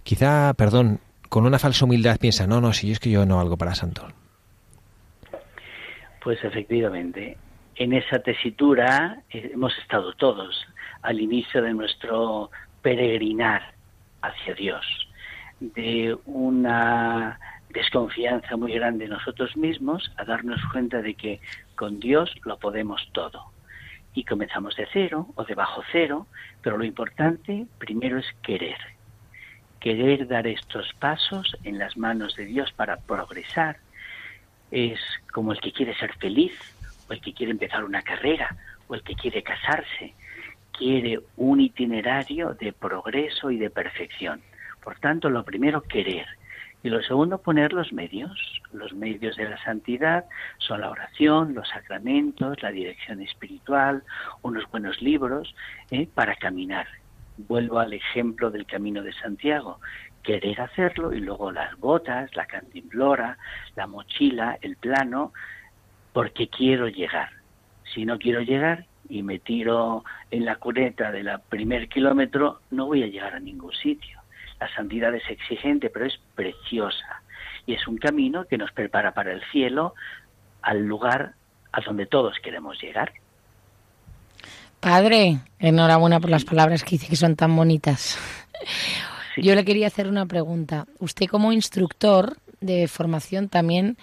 [0.05, 3.57] quizá, perdón, con una falsa humildad piensan, no, no, si es que yo no valgo
[3.57, 4.09] para santo?
[6.27, 7.37] Pues efectivamente,
[7.77, 10.67] en esa tesitura eh, hemos estado todos
[11.03, 12.51] al inicio de nuestro
[12.83, 13.75] peregrinar
[14.23, 14.85] hacia Dios,
[15.61, 21.41] de una desconfianza muy grande en nosotros mismos a darnos cuenta de que
[21.77, 23.45] con Dios lo podemos todo.
[24.13, 26.27] Y comenzamos de cero o de bajo cero,
[26.61, 28.79] pero lo importante primero es querer.
[29.79, 33.77] Querer dar estos pasos en las manos de Dios para progresar
[34.71, 34.99] es
[35.33, 36.53] como el que quiere ser feliz,
[37.09, 38.57] o el que quiere empezar una carrera,
[38.89, 40.15] o el que quiere casarse.
[40.73, 44.43] Quiere un itinerario de progreso y de perfección.
[44.83, 46.27] Por tanto, lo primero, querer.
[46.83, 48.63] Y lo segundo, poner los medios.
[48.73, 50.27] Los medios de la santidad
[50.59, 54.03] son la oración, los sacramentos, la dirección espiritual,
[54.43, 55.55] unos buenos libros
[55.91, 56.07] ¿eh?
[56.15, 56.87] para caminar.
[57.39, 59.81] Vuelvo al ejemplo del Camino de Santiago
[60.27, 63.39] querer hacerlo y luego las botas, la cantimplora,
[63.77, 65.33] la mochila, el plano,
[66.13, 67.31] porque quiero llegar.
[67.95, 73.05] Si no quiero llegar y me tiro en la cuneta del primer kilómetro, no voy
[73.05, 74.21] a llegar a ningún sitio.
[74.59, 77.23] La santidad es exigente, pero es preciosa.
[77.65, 79.95] Y es un camino que nos prepara para el cielo,
[80.61, 81.35] al lugar
[81.71, 83.13] a donde todos queremos llegar.
[84.81, 88.19] Padre, enhorabuena por las palabras que dice que son tan bonitas.
[89.37, 90.87] Yo le quería hacer una pregunta.
[90.99, 93.97] Usted como instructor de formación también,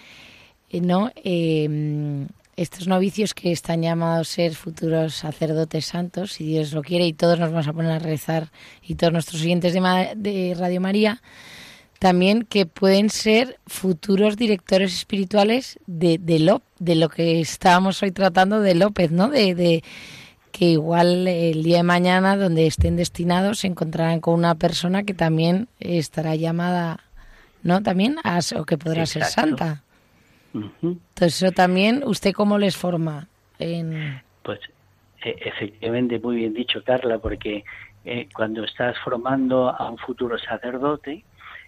[0.70, 1.10] eh, ¿no?
[1.16, 7.04] Eh, estos novicios que están llamados a ser futuros sacerdotes santos, si Dios lo quiere,
[7.06, 11.20] y todos nos vamos a poner a rezar, y todos nuestros oyentes de, Radio María,
[11.98, 18.60] también que pueden ser futuros directores espirituales de, de, de lo que estábamos hoy tratando
[18.60, 19.28] de López, ¿no?
[19.28, 19.82] de
[20.54, 25.12] que igual el día de mañana, donde estén destinados, se encontrarán con una persona que
[25.12, 27.00] también estará llamada,
[27.64, 27.82] ¿no?
[27.82, 29.82] También a, o que podrá ser santa.
[30.54, 33.26] Entonces, eso también, ¿usted cómo les forma?
[33.58, 34.22] En...
[34.44, 34.60] Pues
[35.24, 37.64] e, efectivamente, muy bien dicho, Carla, porque
[38.04, 41.24] eh, cuando estás formando a un futuro sacerdote,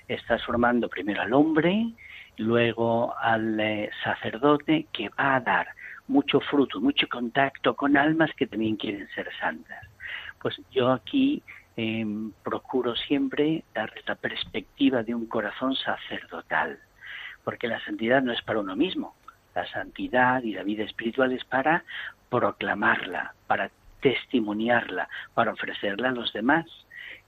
[0.06, 1.88] estás formando primero al hombre,
[2.36, 5.66] luego al eh, sacerdote que va a dar
[6.08, 9.84] mucho fruto, mucho contacto con almas que también quieren ser santas.
[10.40, 11.42] Pues yo aquí
[11.76, 16.78] em, procuro siempre dar la perspectiva de un corazón sacerdotal,
[17.44, 19.14] porque la santidad no es para uno mismo,
[19.54, 21.84] la santidad y la vida espiritual es para
[22.30, 26.66] proclamarla, para testimoniarla, para ofrecerla a los demás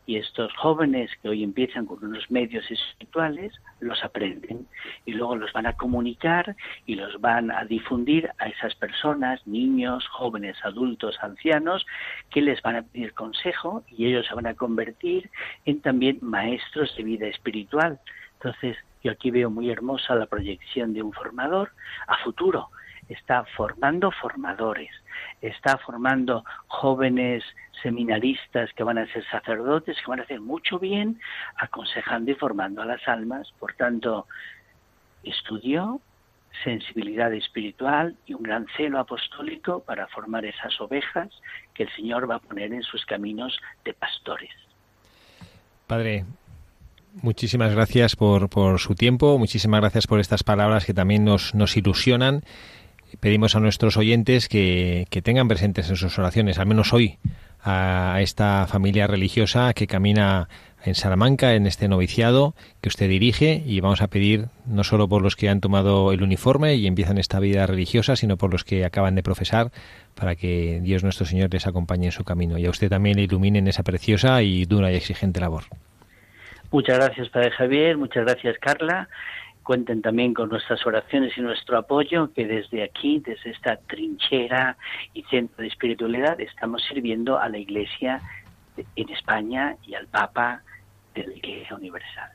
[0.08, 4.66] y estos jóvenes que hoy empiezan con unos medios espirituales los aprenden
[5.04, 10.08] y luego los van a comunicar y los van a difundir a esas personas, niños,
[10.08, 11.84] jóvenes, adultos, ancianos,
[12.30, 15.30] que les van a pedir consejo y ellos se van a convertir
[15.66, 18.00] en también maestros de vida espiritual.
[18.38, 21.72] Entonces, yo aquí veo muy hermosa la proyección de un formador
[22.06, 22.70] a futuro.
[23.10, 24.90] Está formando formadores,
[25.40, 27.44] está formando jóvenes
[27.82, 31.20] seminaristas que van a ser sacerdotes, que van a hacer mucho bien
[31.56, 33.52] aconsejando y formando a las almas.
[33.58, 34.26] Por tanto,
[35.22, 36.00] estudió
[36.64, 41.28] sensibilidad espiritual y un gran celo apostólico para formar esas ovejas
[41.74, 44.50] que el Señor va a poner en sus caminos de pastores.
[45.86, 46.24] Padre,
[47.22, 51.76] muchísimas gracias por, por su tiempo, muchísimas gracias por estas palabras que también nos, nos
[51.76, 52.42] ilusionan
[53.20, 57.18] pedimos a nuestros oyentes que, tengan presentes en sus oraciones, al menos hoy,
[57.62, 60.48] a esta familia religiosa que camina
[60.84, 65.22] en Salamanca, en este noviciado que usted dirige, y vamos a pedir no solo por
[65.22, 68.84] los que han tomado el uniforme y empiezan esta vida religiosa, sino por los que
[68.84, 69.70] acaban de profesar,
[70.14, 72.58] para que Dios nuestro Señor les acompañe en su camino.
[72.58, 75.64] Y a usted también le ilumine en esa preciosa y dura y exigente labor.
[76.70, 79.08] Muchas gracias, Padre Javier, muchas gracias, Carla
[79.68, 84.78] cuenten también con nuestras oraciones y nuestro apoyo, que desde aquí, desde esta trinchera
[85.12, 88.18] y centro de espiritualidad, estamos sirviendo a la Iglesia
[88.96, 90.62] en España y al Papa
[91.14, 92.30] de la Iglesia Universal.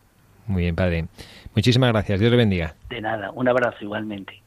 [0.46, 1.08] Muy bien, Padre.
[1.56, 2.20] Muchísimas gracias.
[2.20, 2.76] Dios le bendiga.
[2.88, 3.32] De nada.
[3.32, 4.44] Un abrazo igualmente.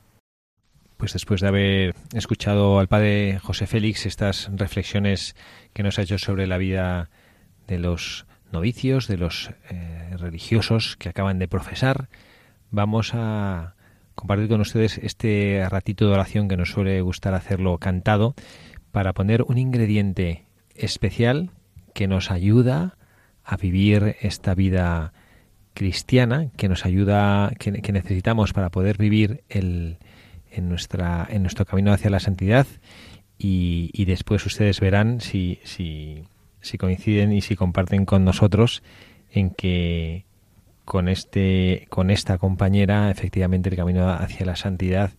[0.97, 5.35] Pues después de haber escuchado al Padre José Félix estas reflexiones
[5.73, 7.11] que nos ha hecho sobre la vida
[7.67, 12.09] de los novicios, de los eh, religiosos que acaban de profesar,
[12.71, 13.75] vamos a
[14.15, 18.35] compartir con ustedes este ratito de oración que nos suele gustar hacerlo cantado
[18.91, 21.51] para poner un ingrediente especial
[21.95, 22.97] que nos ayuda
[23.45, 25.13] a vivir esta vida
[25.75, 29.99] cristiana, que nos ayuda, que, necesitamos para poder vivir el,
[30.51, 32.67] en, nuestra, en nuestro camino hacia la santidad.
[33.39, 36.25] Y, después ustedes verán si, si,
[36.61, 38.83] si coinciden y si comparten con nosotros
[39.31, 40.25] en que
[40.87, 45.11] con este con esta compañera efectivamente el camino hacia la santidad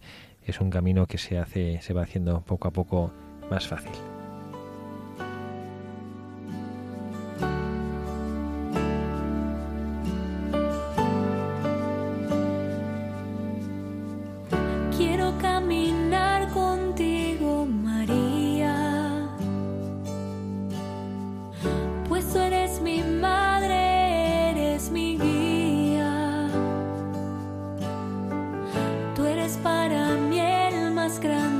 [0.43, 3.13] es un camino que se hace se va haciendo poco a poco
[3.51, 4.16] más fácil.
[29.67, 31.56] Para mí el más grande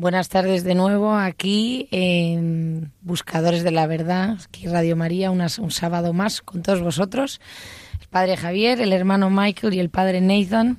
[0.00, 6.14] Buenas tardes de nuevo aquí en Buscadores de la Verdad, aquí Radio María, un sábado
[6.14, 7.38] más con todos vosotros.
[8.00, 10.78] El padre Javier, el hermano Michael y el padre Nathan,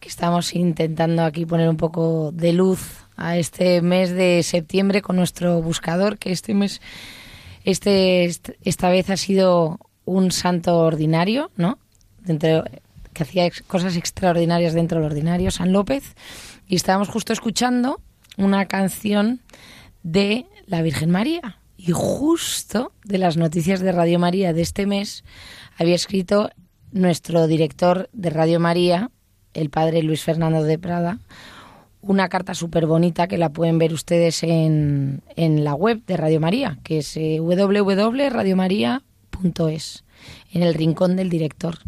[0.00, 5.16] que estamos intentando aquí poner un poco de luz a este mes de septiembre con
[5.16, 6.82] nuestro buscador, que este mes,
[7.64, 8.30] este,
[8.64, 11.78] esta vez ha sido un santo ordinario, ¿no?
[12.26, 16.14] Que hacía cosas extraordinarias dentro del ordinario, San López.
[16.66, 18.02] Y estábamos justo escuchando
[18.38, 19.40] una canción
[20.02, 21.58] de la Virgen María.
[21.76, 25.24] Y justo de las noticias de Radio María de este mes
[25.76, 26.50] había escrito
[26.90, 29.12] nuestro director de Radio María,
[29.54, 31.20] el padre Luis Fernando de Prada,
[32.00, 36.40] una carta súper bonita que la pueden ver ustedes en, en, la web de Radio
[36.40, 40.04] María, que es eh, www.radiomaria.es,
[40.52, 41.78] en el rincón del director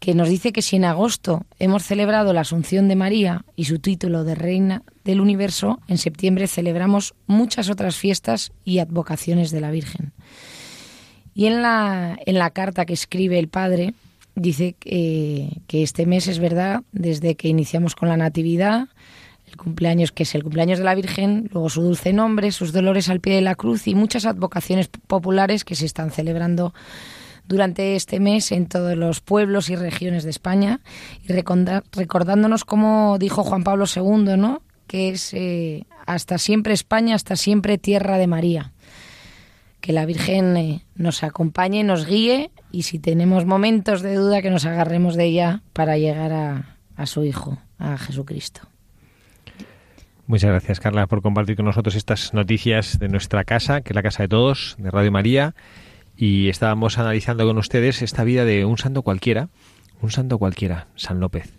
[0.00, 3.78] que nos dice que si en agosto hemos celebrado la Asunción de María y su
[3.78, 9.70] título de Reina del Universo, en septiembre celebramos muchas otras fiestas y advocaciones de la
[9.70, 10.12] Virgen.
[11.34, 13.92] Y en la, en la carta que escribe el Padre,
[14.34, 18.88] dice que, este mes es verdad, desde que iniciamos con la Natividad,
[19.46, 23.10] el cumpleaños que es el cumpleaños de la Virgen, luego su dulce nombre, sus dolores
[23.10, 26.72] al pie de la cruz y muchas advocaciones populares que se están celebrando
[27.50, 30.80] durante este mes en todos los pueblos y regiones de España
[31.22, 34.62] y recordándonos como dijo Juan Pablo II, ¿no?
[34.86, 38.72] que es eh, hasta siempre España, hasta siempre tierra de María.
[39.80, 44.50] Que la Virgen eh, nos acompañe, nos guíe y si tenemos momentos de duda que
[44.50, 48.60] nos agarremos de ella para llegar a, a su Hijo, a Jesucristo.
[50.28, 54.02] Muchas gracias, Carla, por compartir con nosotros estas noticias de nuestra casa, que es la
[54.02, 55.54] casa de todos, de Radio María
[56.20, 59.48] y estábamos analizando con ustedes esta vida de un santo cualquiera,
[60.02, 61.54] un santo cualquiera, San López.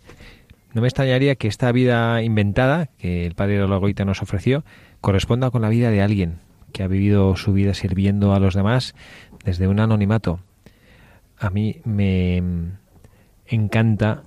[0.75, 4.63] No me extrañaría que esta vida inventada que el padre Logoita nos ofreció
[5.01, 6.35] corresponda con la vida de alguien
[6.73, 8.93] que ha vivido su vida sirviendo a los demás
[9.43, 10.41] desde un anonimato.
[11.39, 12.43] A mí me
[13.47, 14.21] encanta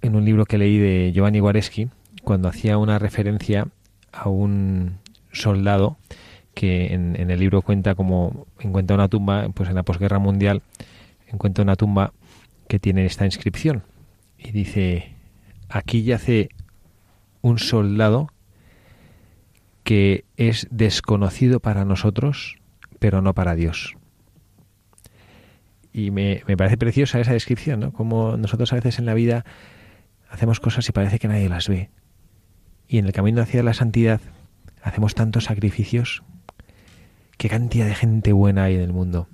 [0.00, 1.90] en un libro que leí de Giovanni Guareschi
[2.24, 3.68] cuando hacía una referencia
[4.10, 5.00] a un
[5.32, 5.98] soldado
[6.54, 10.62] que en, el libro cuenta como encuentra una tumba, pues en la posguerra mundial
[11.26, 12.12] encuentra una tumba
[12.68, 13.84] que tiene esta inscripción
[14.36, 15.14] y dice
[15.68, 16.48] aquí yace
[17.42, 18.28] un soldado
[19.84, 22.58] que es desconocido para nosotros,
[22.98, 23.96] pero no para Dios.
[25.92, 27.92] Y me, me parece preciosa esa descripción, ¿no?
[27.92, 29.44] Como nosotros a veces en la vida
[30.28, 31.90] hacemos cosas y parece que nadie las ve.
[32.86, 34.20] Y en el camino hacia la santidad
[34.82, 36.22] hacemos tantos sacrificios
[37.40, 39.26] qué cantidad de gente buena hay en el mundo.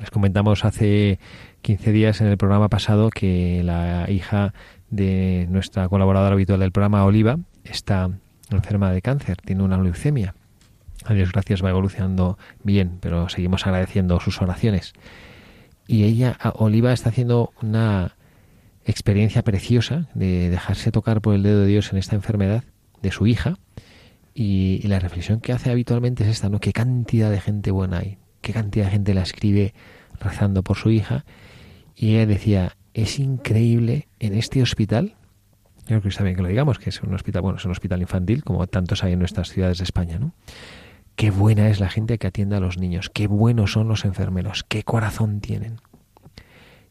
[0.00, 1.20] Les comentamos hace
[1.62, 4.52] 15 días en el programa pasado que la hija
[4.90, 8.10] de nuestra colaboradora habitual del programa, Oliva, está
[8.50, 10.34] enferma de cáncer, tiene una leucemia.
[11.04, 14.92] A Dios gracias va evolucionando bien, pero seguimos agradeciendo sus oraciones.
[15.86, 18.16] Y ella, Oliva, está haciendo una
[18.84, 22.64] experiencia preciosa de dejarse tocar por el dedo de Dios en esta enfermedad
[23.02, 23.56] de su hija
[24.34, 26.60] y, la reflexión que hace habitualmente es esta, ¿no?
[26.60, 29.74] Qué cantidad de gente buena hay, qué cantidad de gente la escribe
[30.20, 31.24] rezando por su hija.
[31.96, 35.16] Y ella decía, es increíble en este hospital,
[35.80, 37.72] yo creo que está bien que lo digamos, que es un hospital, bueno, es un
[37.72, 40.32] hospital infantil, como tantos hay en nuestras ciudades de España, ¿no?
[41.16, 44.64] Qué buena es la gente que atiende a los niños, qué buenos son los enfermeros,
[44.66, 45.80] qué corazón tienen.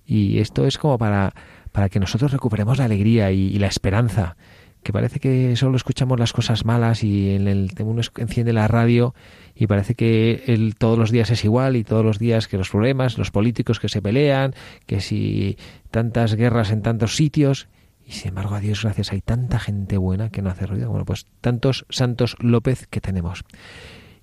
[0.06, 1.34] Y esto es como para,
[1.72, 4.36] para que nosotros recuperemos la alegría y la esperanza
[4.84, 9.14] que parece que solo escuchamos las cosas malas y en el uno enciende la radio
[9.56, 12.70] y parece que el, todos los días es igual y todos los días que los
[12.70, 14.54] problemas, los políticos que se pelean,
[14.86, 15.58] que si
[15.92, 17.68] tantas guerras en tantos sitios
[18.08, 20.90] y sin embargo a Dios gracias hay tanta gente buena que no hace ruido.
[20.90, 23.44] Bueno, pues tantos santos López que tenemos.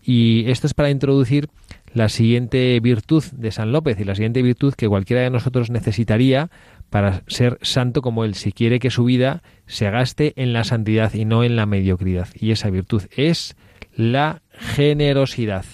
[0.02, 1.48] Y esto es para introducir
[1.92, 6.50] la siguiente virtud de San López y la siguiente virtud que cualquiera de nosotros necesitaría
[6.90, 11.12] para ser santo como él, si quiere que su vida se gaste en la santidad
[11.14, 12.28] y no en la mediocridad.
[12.34, 13.56] Y esa virtud es
[13.94, 15.64] la generosidad.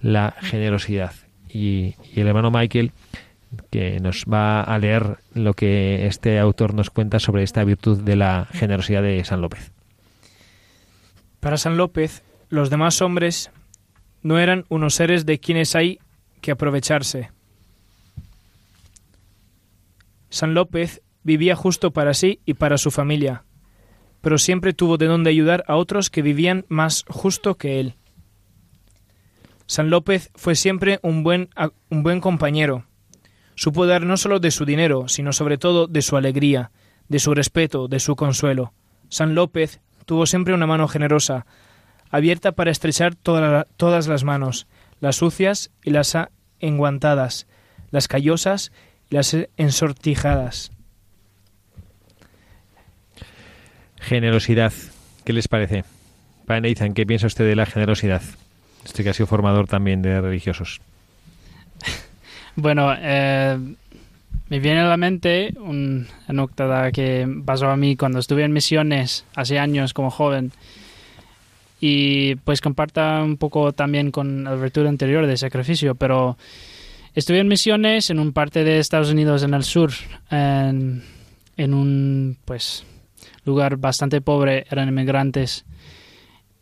[0.00, 1.12] La generosidad.
[1.48, 2.92] Y, el hermano Michael,
[3.70, 8.16] que nos va a leer lo que este autor nos cuenta sobre esta virtud de
[8.16, 9.72] la generosidad de San López.
[11.40, 13.50] Para San López, los demás hombres
[14.22, 15.98] no eran unos seres de quienes hay
[16.40, 17.30] que aprovecharse,
[20.30, 23.44] San López vivía justo para sí y para su familia,
[24.20, 27.94] pero siempre tuvo de dónde ayudar a otros que vivían más justo que él.
[29.66, 31.50] San López fue siempre un buen,
[31.90, 32.86] un buen compañero.
[33.54, 36.70] Supo dar no solo de su dinero, sino sobre todo de su alegría,
[37.08, 38.72] de su respeto, de su consuelo.
[39.08, 41.46] San López tuvo siempre una mano generosa,
[42.10, 44.66] abierta para estrechar todas las manos,
[45.00, 46.16] las sucias y las
[46.58, 47.46] enguantadas,
[47.90, 48.72] las callosas
[49.10, 50.70] las ensortijadas.
[54.00, 54.72] Generosidad.
[55.24, 55.84] ¿Qué les parece?
[56.46, 58.22] Para Nathan, ¿qué piensa usted de la generosidad?
[58.84, 60.80] Este que ha sido formador también de religiosos.
[62.56, 63.56] Bueno, eh,
[64.48, 69.24] me viene a la mente una anécdota que pasó a mí cuando estuve en misiones
[69.36, 70.50] hace años como joven.
[71.80, 76.36] Y pues comparta un poco también con la virtud anterior de sacrificio, pero
[77.14, 79.92] estuve en misiones en un parte de Estados Unidos en el sur,
[80.30, 81.02] en,
[81.58, 82.84] un pues
[83.44, 85.64] lugar bastante pobre, eran inmigrantes.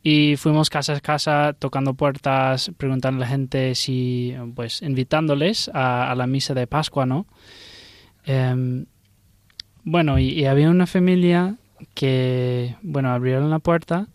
[0.02, 6.14] Y fuimos casa a casa tocando puertas, preguntando a la gente si, pues, invitándoles a,
[6.16, 7.26] la misa de Pascua, ¿no?
[8.24, 8.86] Em,
[9.84, 11.56] bueno, y, había una familia
[11.94, 14.08] que, bueno, abrieron la puerta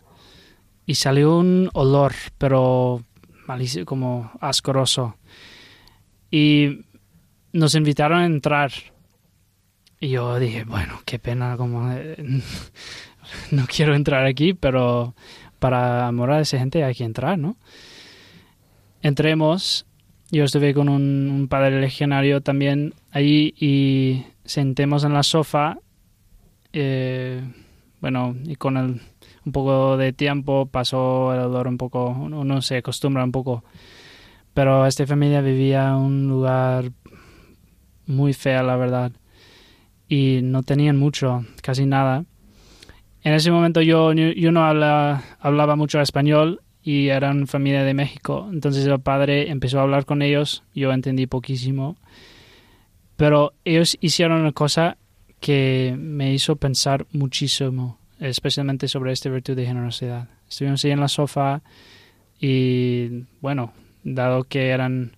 [0.86, 3.02] y salió un olor, pero
[3.46, 5.16] malísimo, como asqueroso.
[6.34, 6.80] Y
[7.52, 8.72] nos invitaron a entrar.
[10.00, 12.16] Y yo dije, bueno, qué pena, como eh,
[13.52, 15.14] no quiero entrar aquí, pero
[15.60, 17.56] para morar a esa gente hay que entrar, ¿no?
[19.00, 19.86] Entremos,
[20.32, 25.78] yo estuve con un, padre legionario también ahí y sentemos en la sofá,
[26.72, 27.42] eh,
[28.00, 29.00] bueno, y con el,
[29.44, 33.62] un poco de tiempo pasó el olor un poco, uno se acostumbra un poco,
[34.54, 36.92] pero esta familia vivía en un lugar
[38.06, 39.12] muy feo, la verdad
[40.08, 42.24] y no tenían mucho, casi nada.
[43.22, 48.48] En ese momento yo, yo no hablaba mucho español y eran familia de México.
[48.52, 51.96] Entonces el padre empezó a hablar con ellos, yo entendí poquísimo.
[53.16, 54.98] Pero ellos hicieron una cosa
[55.40, 60.28] que me hizo pensar muchísimo, especialmente sobre esta virtud de generosidad.
[60.48, 61.62] Estuvimos ahí en la sofá
[62.40, 63.72] y, bueno,
[64.04, 65.16] dado que eran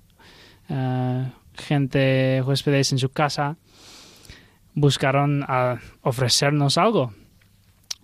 [0.70, 1.24] uh,
[1.54, 3.56] gente huéspedes en su casa,
[4.74, 7.12] buscaron a ofrecernos algo.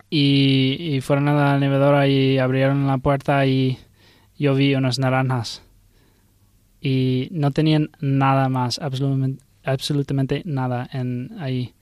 [0.09, 3.79] Y, fueron a la nevadora y abrieron la puerta y
[4.37, 5.63] yo vi unas naranjas.
[6.79, 8.79] Y no tenían nada más,
[9.63, 11.73] absolutamente, nada en ahí.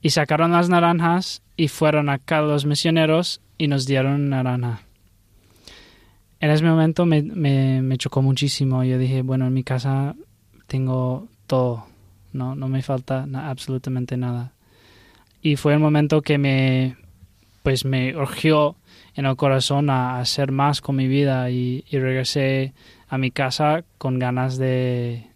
[0.00, 4.83] Y sacaron las naranjas y fueron acá los misioneros y nos dieron naranja.
[6.44, 8.84] En ese momento me, me, me chocó muchísimo.
[8.84, 10.14] Yo dije, bueno, en mi casa
[10.66, 11.86] tengo todo
[12.34, 14.52] no, no me falta absolutamente nada.
[15.40, 16.96] Y fue el momento que me,
[17.62, 18.76] pues me urgió
[19.14, 22.74] en el corazón a hacer más con mi vida y, regresé
[23.08, 25.28] a mi casa con ganas de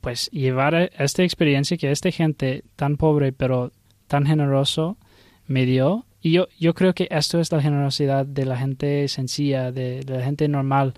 [0.00, 3.72] pues llevar esta experiencia que esta gente tan pobre pero
[4.06, 4.96] tan generoso
[5.46, 9.70] me dio y yo, yo creo que esto es la generosidad de la gente sencilla,
[9.70, 10.94] de, la gente normal,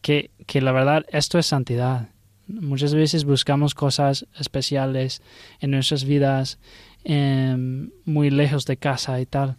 [0.00, 2.08] que, que la verdad esto es santidad.
[2.46, 5.22] Muchas veces buscamos cosas especiales
[5.60, 6.58] en nuestras vidas,
[7.04, 9.56] em, muy lejos de casa y tal,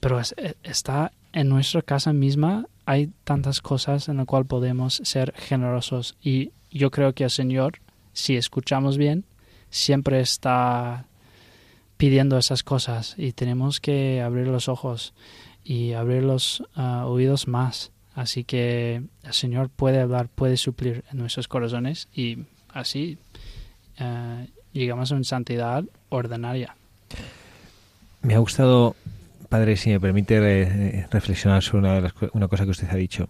[0.00, 5.32] pero e, está en nuestra casa misma, hay tantas cosas en las cuales podemos ser
[5.36, 7.80] generosos y yo creo que el Señor,
[8.12, 9.24] si escuchamos bien,
[9.70, 11.06] siempre está
[12.04, 15.14] pidiendo esas cosas y tenemos que abrir los ojos
[15.64, 21.18] y abrir los ah, oídos más Así que el Señor puede hablar, puede suplir en
[21.18, 22.38] nuestros corazones y
[22.72, 23.18] así
[23.98, 26.76] eh, llegamos a una santidad ordinaria.
[28.22, 28.94] Me ha gustado,
[29.48, 33.28] Padre, si me permite reflexionar sobre una, cosa que usted ha dicho,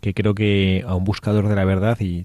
[0.00, 2.24] que creo que a un buscador de la verdad, y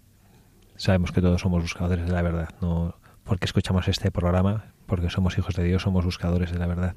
[0.78, 2.96] sabemos que todos somos buscadores de la verdad, no
[3.26, 6.96] porque escuchamos este programa, porque somos hijos de Dios, somos buscadores de la verdad.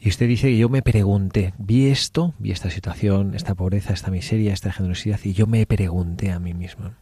[0.00, 4.12] Y usted dice que yo me pregunté, vi esto, vi esta situación, esta pobreza, esta
[4.12, 6.92] miseria, esta generosidad, y yo me pregunté a mí mismo.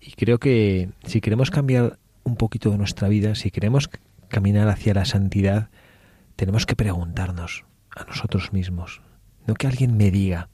[0.00, 3.90] Y creo que si queremos cambiar un poquito de nuestra vida, si queremos
[4.28, 5.70] caminar hacia la santidad,
[6.36, 9.02] tenemos que preguntarnos a nosotros mismos,
[9.46, 10.48] no que alguien me diga.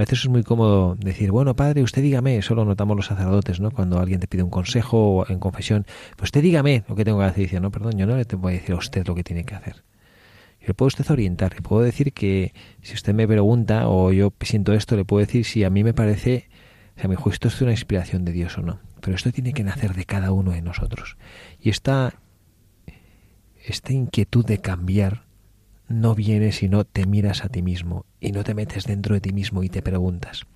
[0.00, 3.60] A veces es muy cómodo decir, bueno, padre, usted dígame, eso lo notamos los sacerdotes,
[3.60, 3.70] ¿no?
[3.70, 5.84] Cuando alguien te pide un consejo o en confesión,
[6.16, 7.40] pues usted dígame lo que tengo que hacer.
[7.40, 9.44] Y dice, no, perdón, yo no le voy a decir a usted lo que tiene
[9.44, 9.84] que hacer.
[10.58, 14.32] Yo le puedo usted orientar, le puedo decir que si usted me pregunta o yo
[14.40, 16.48] siento esto, le puedo decir si a mí me parece,
[16.96, 18.80] o sea, mi juicio esto es una inspiración de Dios o no.
[19.02, 21.18] Pero esto tiene que nacer de cada uno de nosotros.
[21.60, 22.14] Y esta,
[23.66, 25.26] esta inquietud de cambiar
[25.90, 29.20] no viene si no te miras a ti mismo y no te metes dentro de
[29.20, 30.46] ti mismo y te preguntas.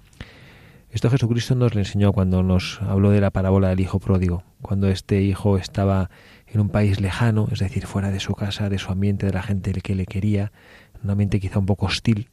[0.91, 4.89] Esto Jesucristo nos lo enseñó cuando nos habló de la parábola del hijo pródigo, cuando
[4.89, 6.09] este hijo estaba
[6.47, 9.43] en un país lejano, es decir, fuera de su casa, de su ambiente, de la
[9.43, 10.53] gente que le quería,
[11.03, 12.29] un ambiente quizá un poco hostil,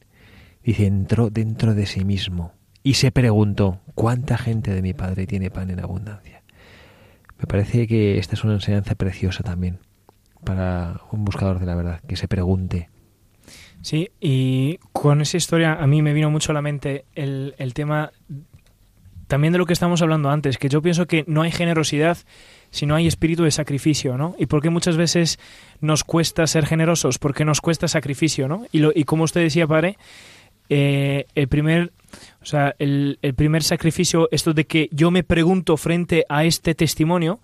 [0.62, 2.52] dice, entró dentro de sí mismo
[2.84, 6.44] y se preguntó, ¿cuánta gente de mi padre tiene pan en abundancia?
[7.36, 9.80] Me parece que esta es una enseñanza preciosa también
[10.44, 12.91] para un buscador de la verdad, que se pregunte.
[13.82, 17.74] Sí, y con esa historia a mí me vino mucho a la mente el, el
[17.74, 18.12] tema
[19.26, 22.18] también de lo que estamos hablando antes, que yo pienso que no hay generosidad
[22.70, 24.34] si no hay espíritu de sacrificio, ¿no?
[24.38, 25.38] Y por qué muchas veces
[25.80, 28.66] nos cuesta ser generosos, porque nos cuesta sacrificio, ¿no?
[28.72, 29.98] Y, lo, y como usted decía, padre,
[30.68, 31.92] eh, el primer
[32.42, 36.74] o sea, el, el, primer sacrificio, esto de que yo me pregunto frente a este
[36.74, 37.40] testimonio,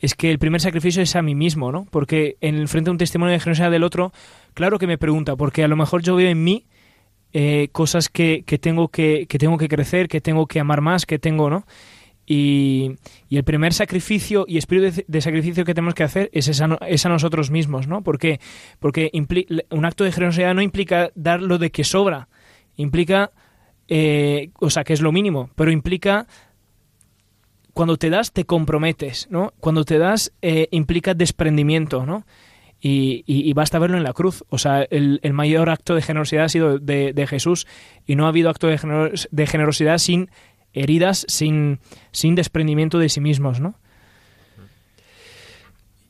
[0.00, 1.86] es que el primer sacrificio es a mí mismo, ¿no?
[1.90, 4.12] Porque en frente a un testimonio de generosidad del otro,
[4.54, 6.66] claro que me pregunta, porque a lo mejor yo veo en mí
[7.32, 11.06] eh, cosas que, que, tengo que, que tengo que crecer, que tengo que amar más,
[11.06, 11.64] que tengo, ¿no?
[12.26, 12.96] Y,
[13.28, 17.04] y, el primer sacrificio y espíritu de, sacrificio que tenemos que hacer es, esa, es
[17.06, 18.02] a nosotros mismos, ¿no?
[18.02, 18.40] ¿Por qué?
[18.78, 19.10] Porque
[19.70, 22.28] un acto de generosidad no implica dar lo de que sobra,
[22.76, 23.32] implica,
[23.88, 26.26] eh, o sea, que es lo mínimo, pero implica
[27.72, 29.52] cuando te das te comprometes, ¿no?
[29.60, 32.26] Cuando te das eh, implica desprendimiento, ¿no?
[32.82, 34.42] Y, y, y, basta verlo en la cruz.
[34.48, 37.66] O sea, el, el mayor acto de generosidad ha sido de, de, Jesús
[38.06, 40.30] y no ha habido acto de, generos, de generosidad sin
[40.72, 41.80] heridas, sin,
[42.12, 43.74] sin desprendimiento de sí mismos, ¿no?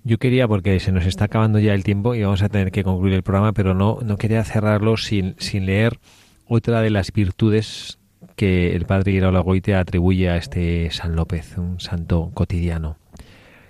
[0.03, 2.85] Yo quería, porque se nos está acabando ya el tiempo y vamos a tener que
[2.85, 5.99] concluir el programa, pero no, no quería cerrarlo sin, sin leer
[6.47, 7.99] otra de las virtudes
[8.35, 12.97] que el padre Iraola Goite atribuye a este San López, un santo cotidiano,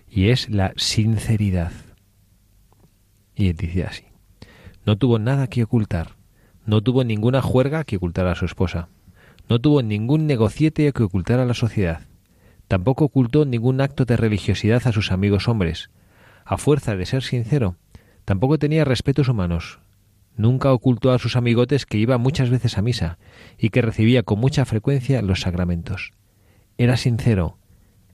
[0.09, 1.72] y es la sinceridad.
[3.41, 4.05] Y dice así,
[4.84, 6.16] no tuvo nada que ocultar,
[6.66, 8.91] no tuvo ninguna juerga que ocultar a su esposa,
[9.49, 12.03] no tuvo ningún negociete que ocultar a la sociedad,
[12.68, 15.91] tampoco ocultó ningún acto de religiosidad a sus amigos hombres,
[16.45, 17.76] a fuerza de ser sincero,
[18.26, 19.80] tampoco tenía respetos humanos,
[20.36, 23.18] Nunca ocultó a sus amigotes que iba muchas veces a misa
[23.59, 26.12] y que recibía con mucha frecuencia los sacramentos.
[26.76, 27.59] Era sincero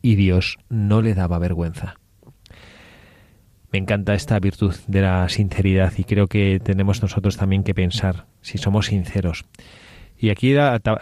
[0.02, 1.98] y Dios no le daba vergüenza.
[3.72, 8.26] Me encanta esta virtud de la sinceridad y creo que tenemos nosotros también que pensar
[8.40, 9.44] si somos sinceros.
[10.18, 10.54] Y aquí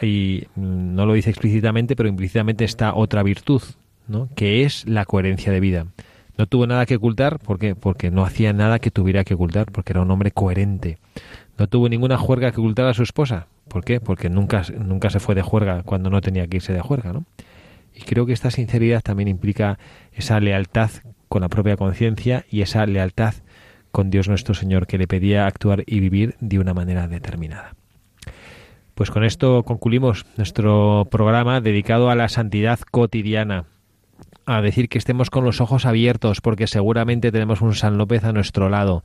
[0.03, 3.63] y no lo dice explícitamente, pero implícitamente está otra virtud,
[4.09, 4.29] ¿no?
[4.35, 5.87] que es la coherencia de vida.
[6.37, 7.77] No tuvo nada que ocultar, ¿por qué?
[7.77, 10.99] Porque no hacía nada que tuviera que ocultar, porque era un hombre coherente.
[11.59, 13.47] No tuvo ninguna juerga que ocultar a su esposa.
[13.69, 14.01] ¿Por qué?
[14.01, 17.25] Porque nunca, nunca se fue de juerga cuando no tenía que irse de juerga, ¿no?
[17.95, 19.79] Y creo que esta sinceridad también implica
[20.13, 20.91] esa lealtad
[21.35, 23.35] con la propia conciencia y esa lealtad
[23.91, 27.75] con Dios nuestro Señor que le pedía actuar y vivir de una manera determinada.
[28.95, 33.65] Pues con esto concluimos nuestro programa dedicado a la santidad cotidiana
[34.47, 38.33] a decir que estemos con los ojos abiertos porque seguramente tenemos un San López a
[38.33, 39.03] nuestro lado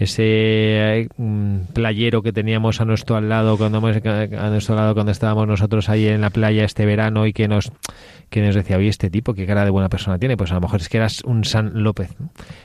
[0.00, 5.90] ese mm, playero que teníamos a nuestro al lado cuando a nuestro cuando estábamos nosotros
[5.90, 7.70] ahí en la playa este verano y que nos
[8.30, 10.62] que nos decía oye este tipo qué cara de buena persona tiene pues a lo
[10.62, 12.16] mejor es que eras un San López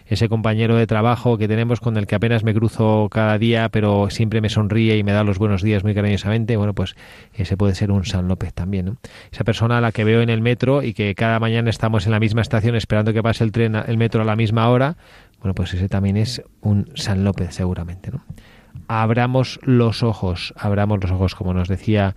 [0.06, 4.10] ese compañero de trabajo que tenemos con el que apenas me cruzo cada día pero
[4.10, 6.96] siempre me sonríe y me da los buenos días muy cariñosamente bueno pues
[7.34, 8.98] ese puede ser un San López también ¿no?
[9.30, 12.14] esa persona a la que veo en el metro y que cada mañana estamos en
[12.14, 14.96] la misma estación esperando que pase el tren el metro a la misma hora
[15.46, 18.26] bueno, pues ese también es un San López seguramente, ¿no?
[18.88, 22.16] Abramos los ojos, abramos los ojos, como nos decía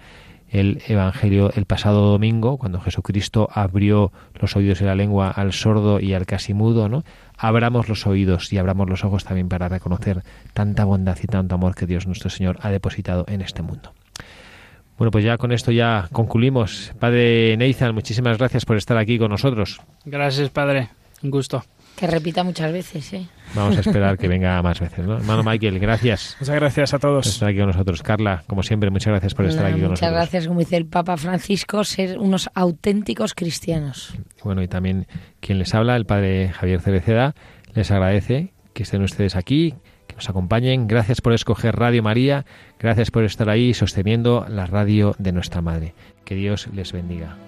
[0.48, 6.00] el Evangelio el pasado domingo, cuando Jesucristo abrió los oídos y la lengua al sordo
[6.00, 7.04] y al casi mudo, ¿no?
[7.36, 10.22] Abramos los oídos y abramos los ojos también para reconocer
[10.54, 13.92] tanta bondad y tanto amor que Dios nuestro Señor ha depositado en este mundo.
[14.96, 16.94] Bueno, pues ya con esto ya concluimos.
[16.98, 19.82] Padre Neizan, muchísimas gracias por estar aquí con nosotros.
[20.06, 20.88] Gracias, Padre.
[21.22, 21.62] Un gusto.
[21.98, 23.26] Que repita muchas veces, ¿eh?
[23.56, 25.16] Vamos a esperar que venga más veces, ¿no?
[25.16, 26.36] Hermano Michael, gracias.
[26.38, 27.26] Muchas gracias a todos.
[27.26, 28.04] Por estar aquí con nosotros.
[28.04, 30.10] Carla, como siempre, muchas gracias por estar no, aquí con muchas nosotros.
[30.10, 34.16] Muchas gracias, como dice el Papa Francisco, ser unos auténticos cristianos.
[34.44, 35.08] Bueno, y también
[35.40, 37.34] quien les habla, el Padre Javier Cereceda,
[37.74, 39.74] les agradece que estén ustedes aquí,
[40.06, 40.86] que nos acompañen.
[40.86, 42.46] Gracias por escoger Radio María,
[42.78, 45.94] gracias por estar ahí sosteniendo la radio de nuestra Madre.
[46.24, 47.47] Que Dios les bendiga.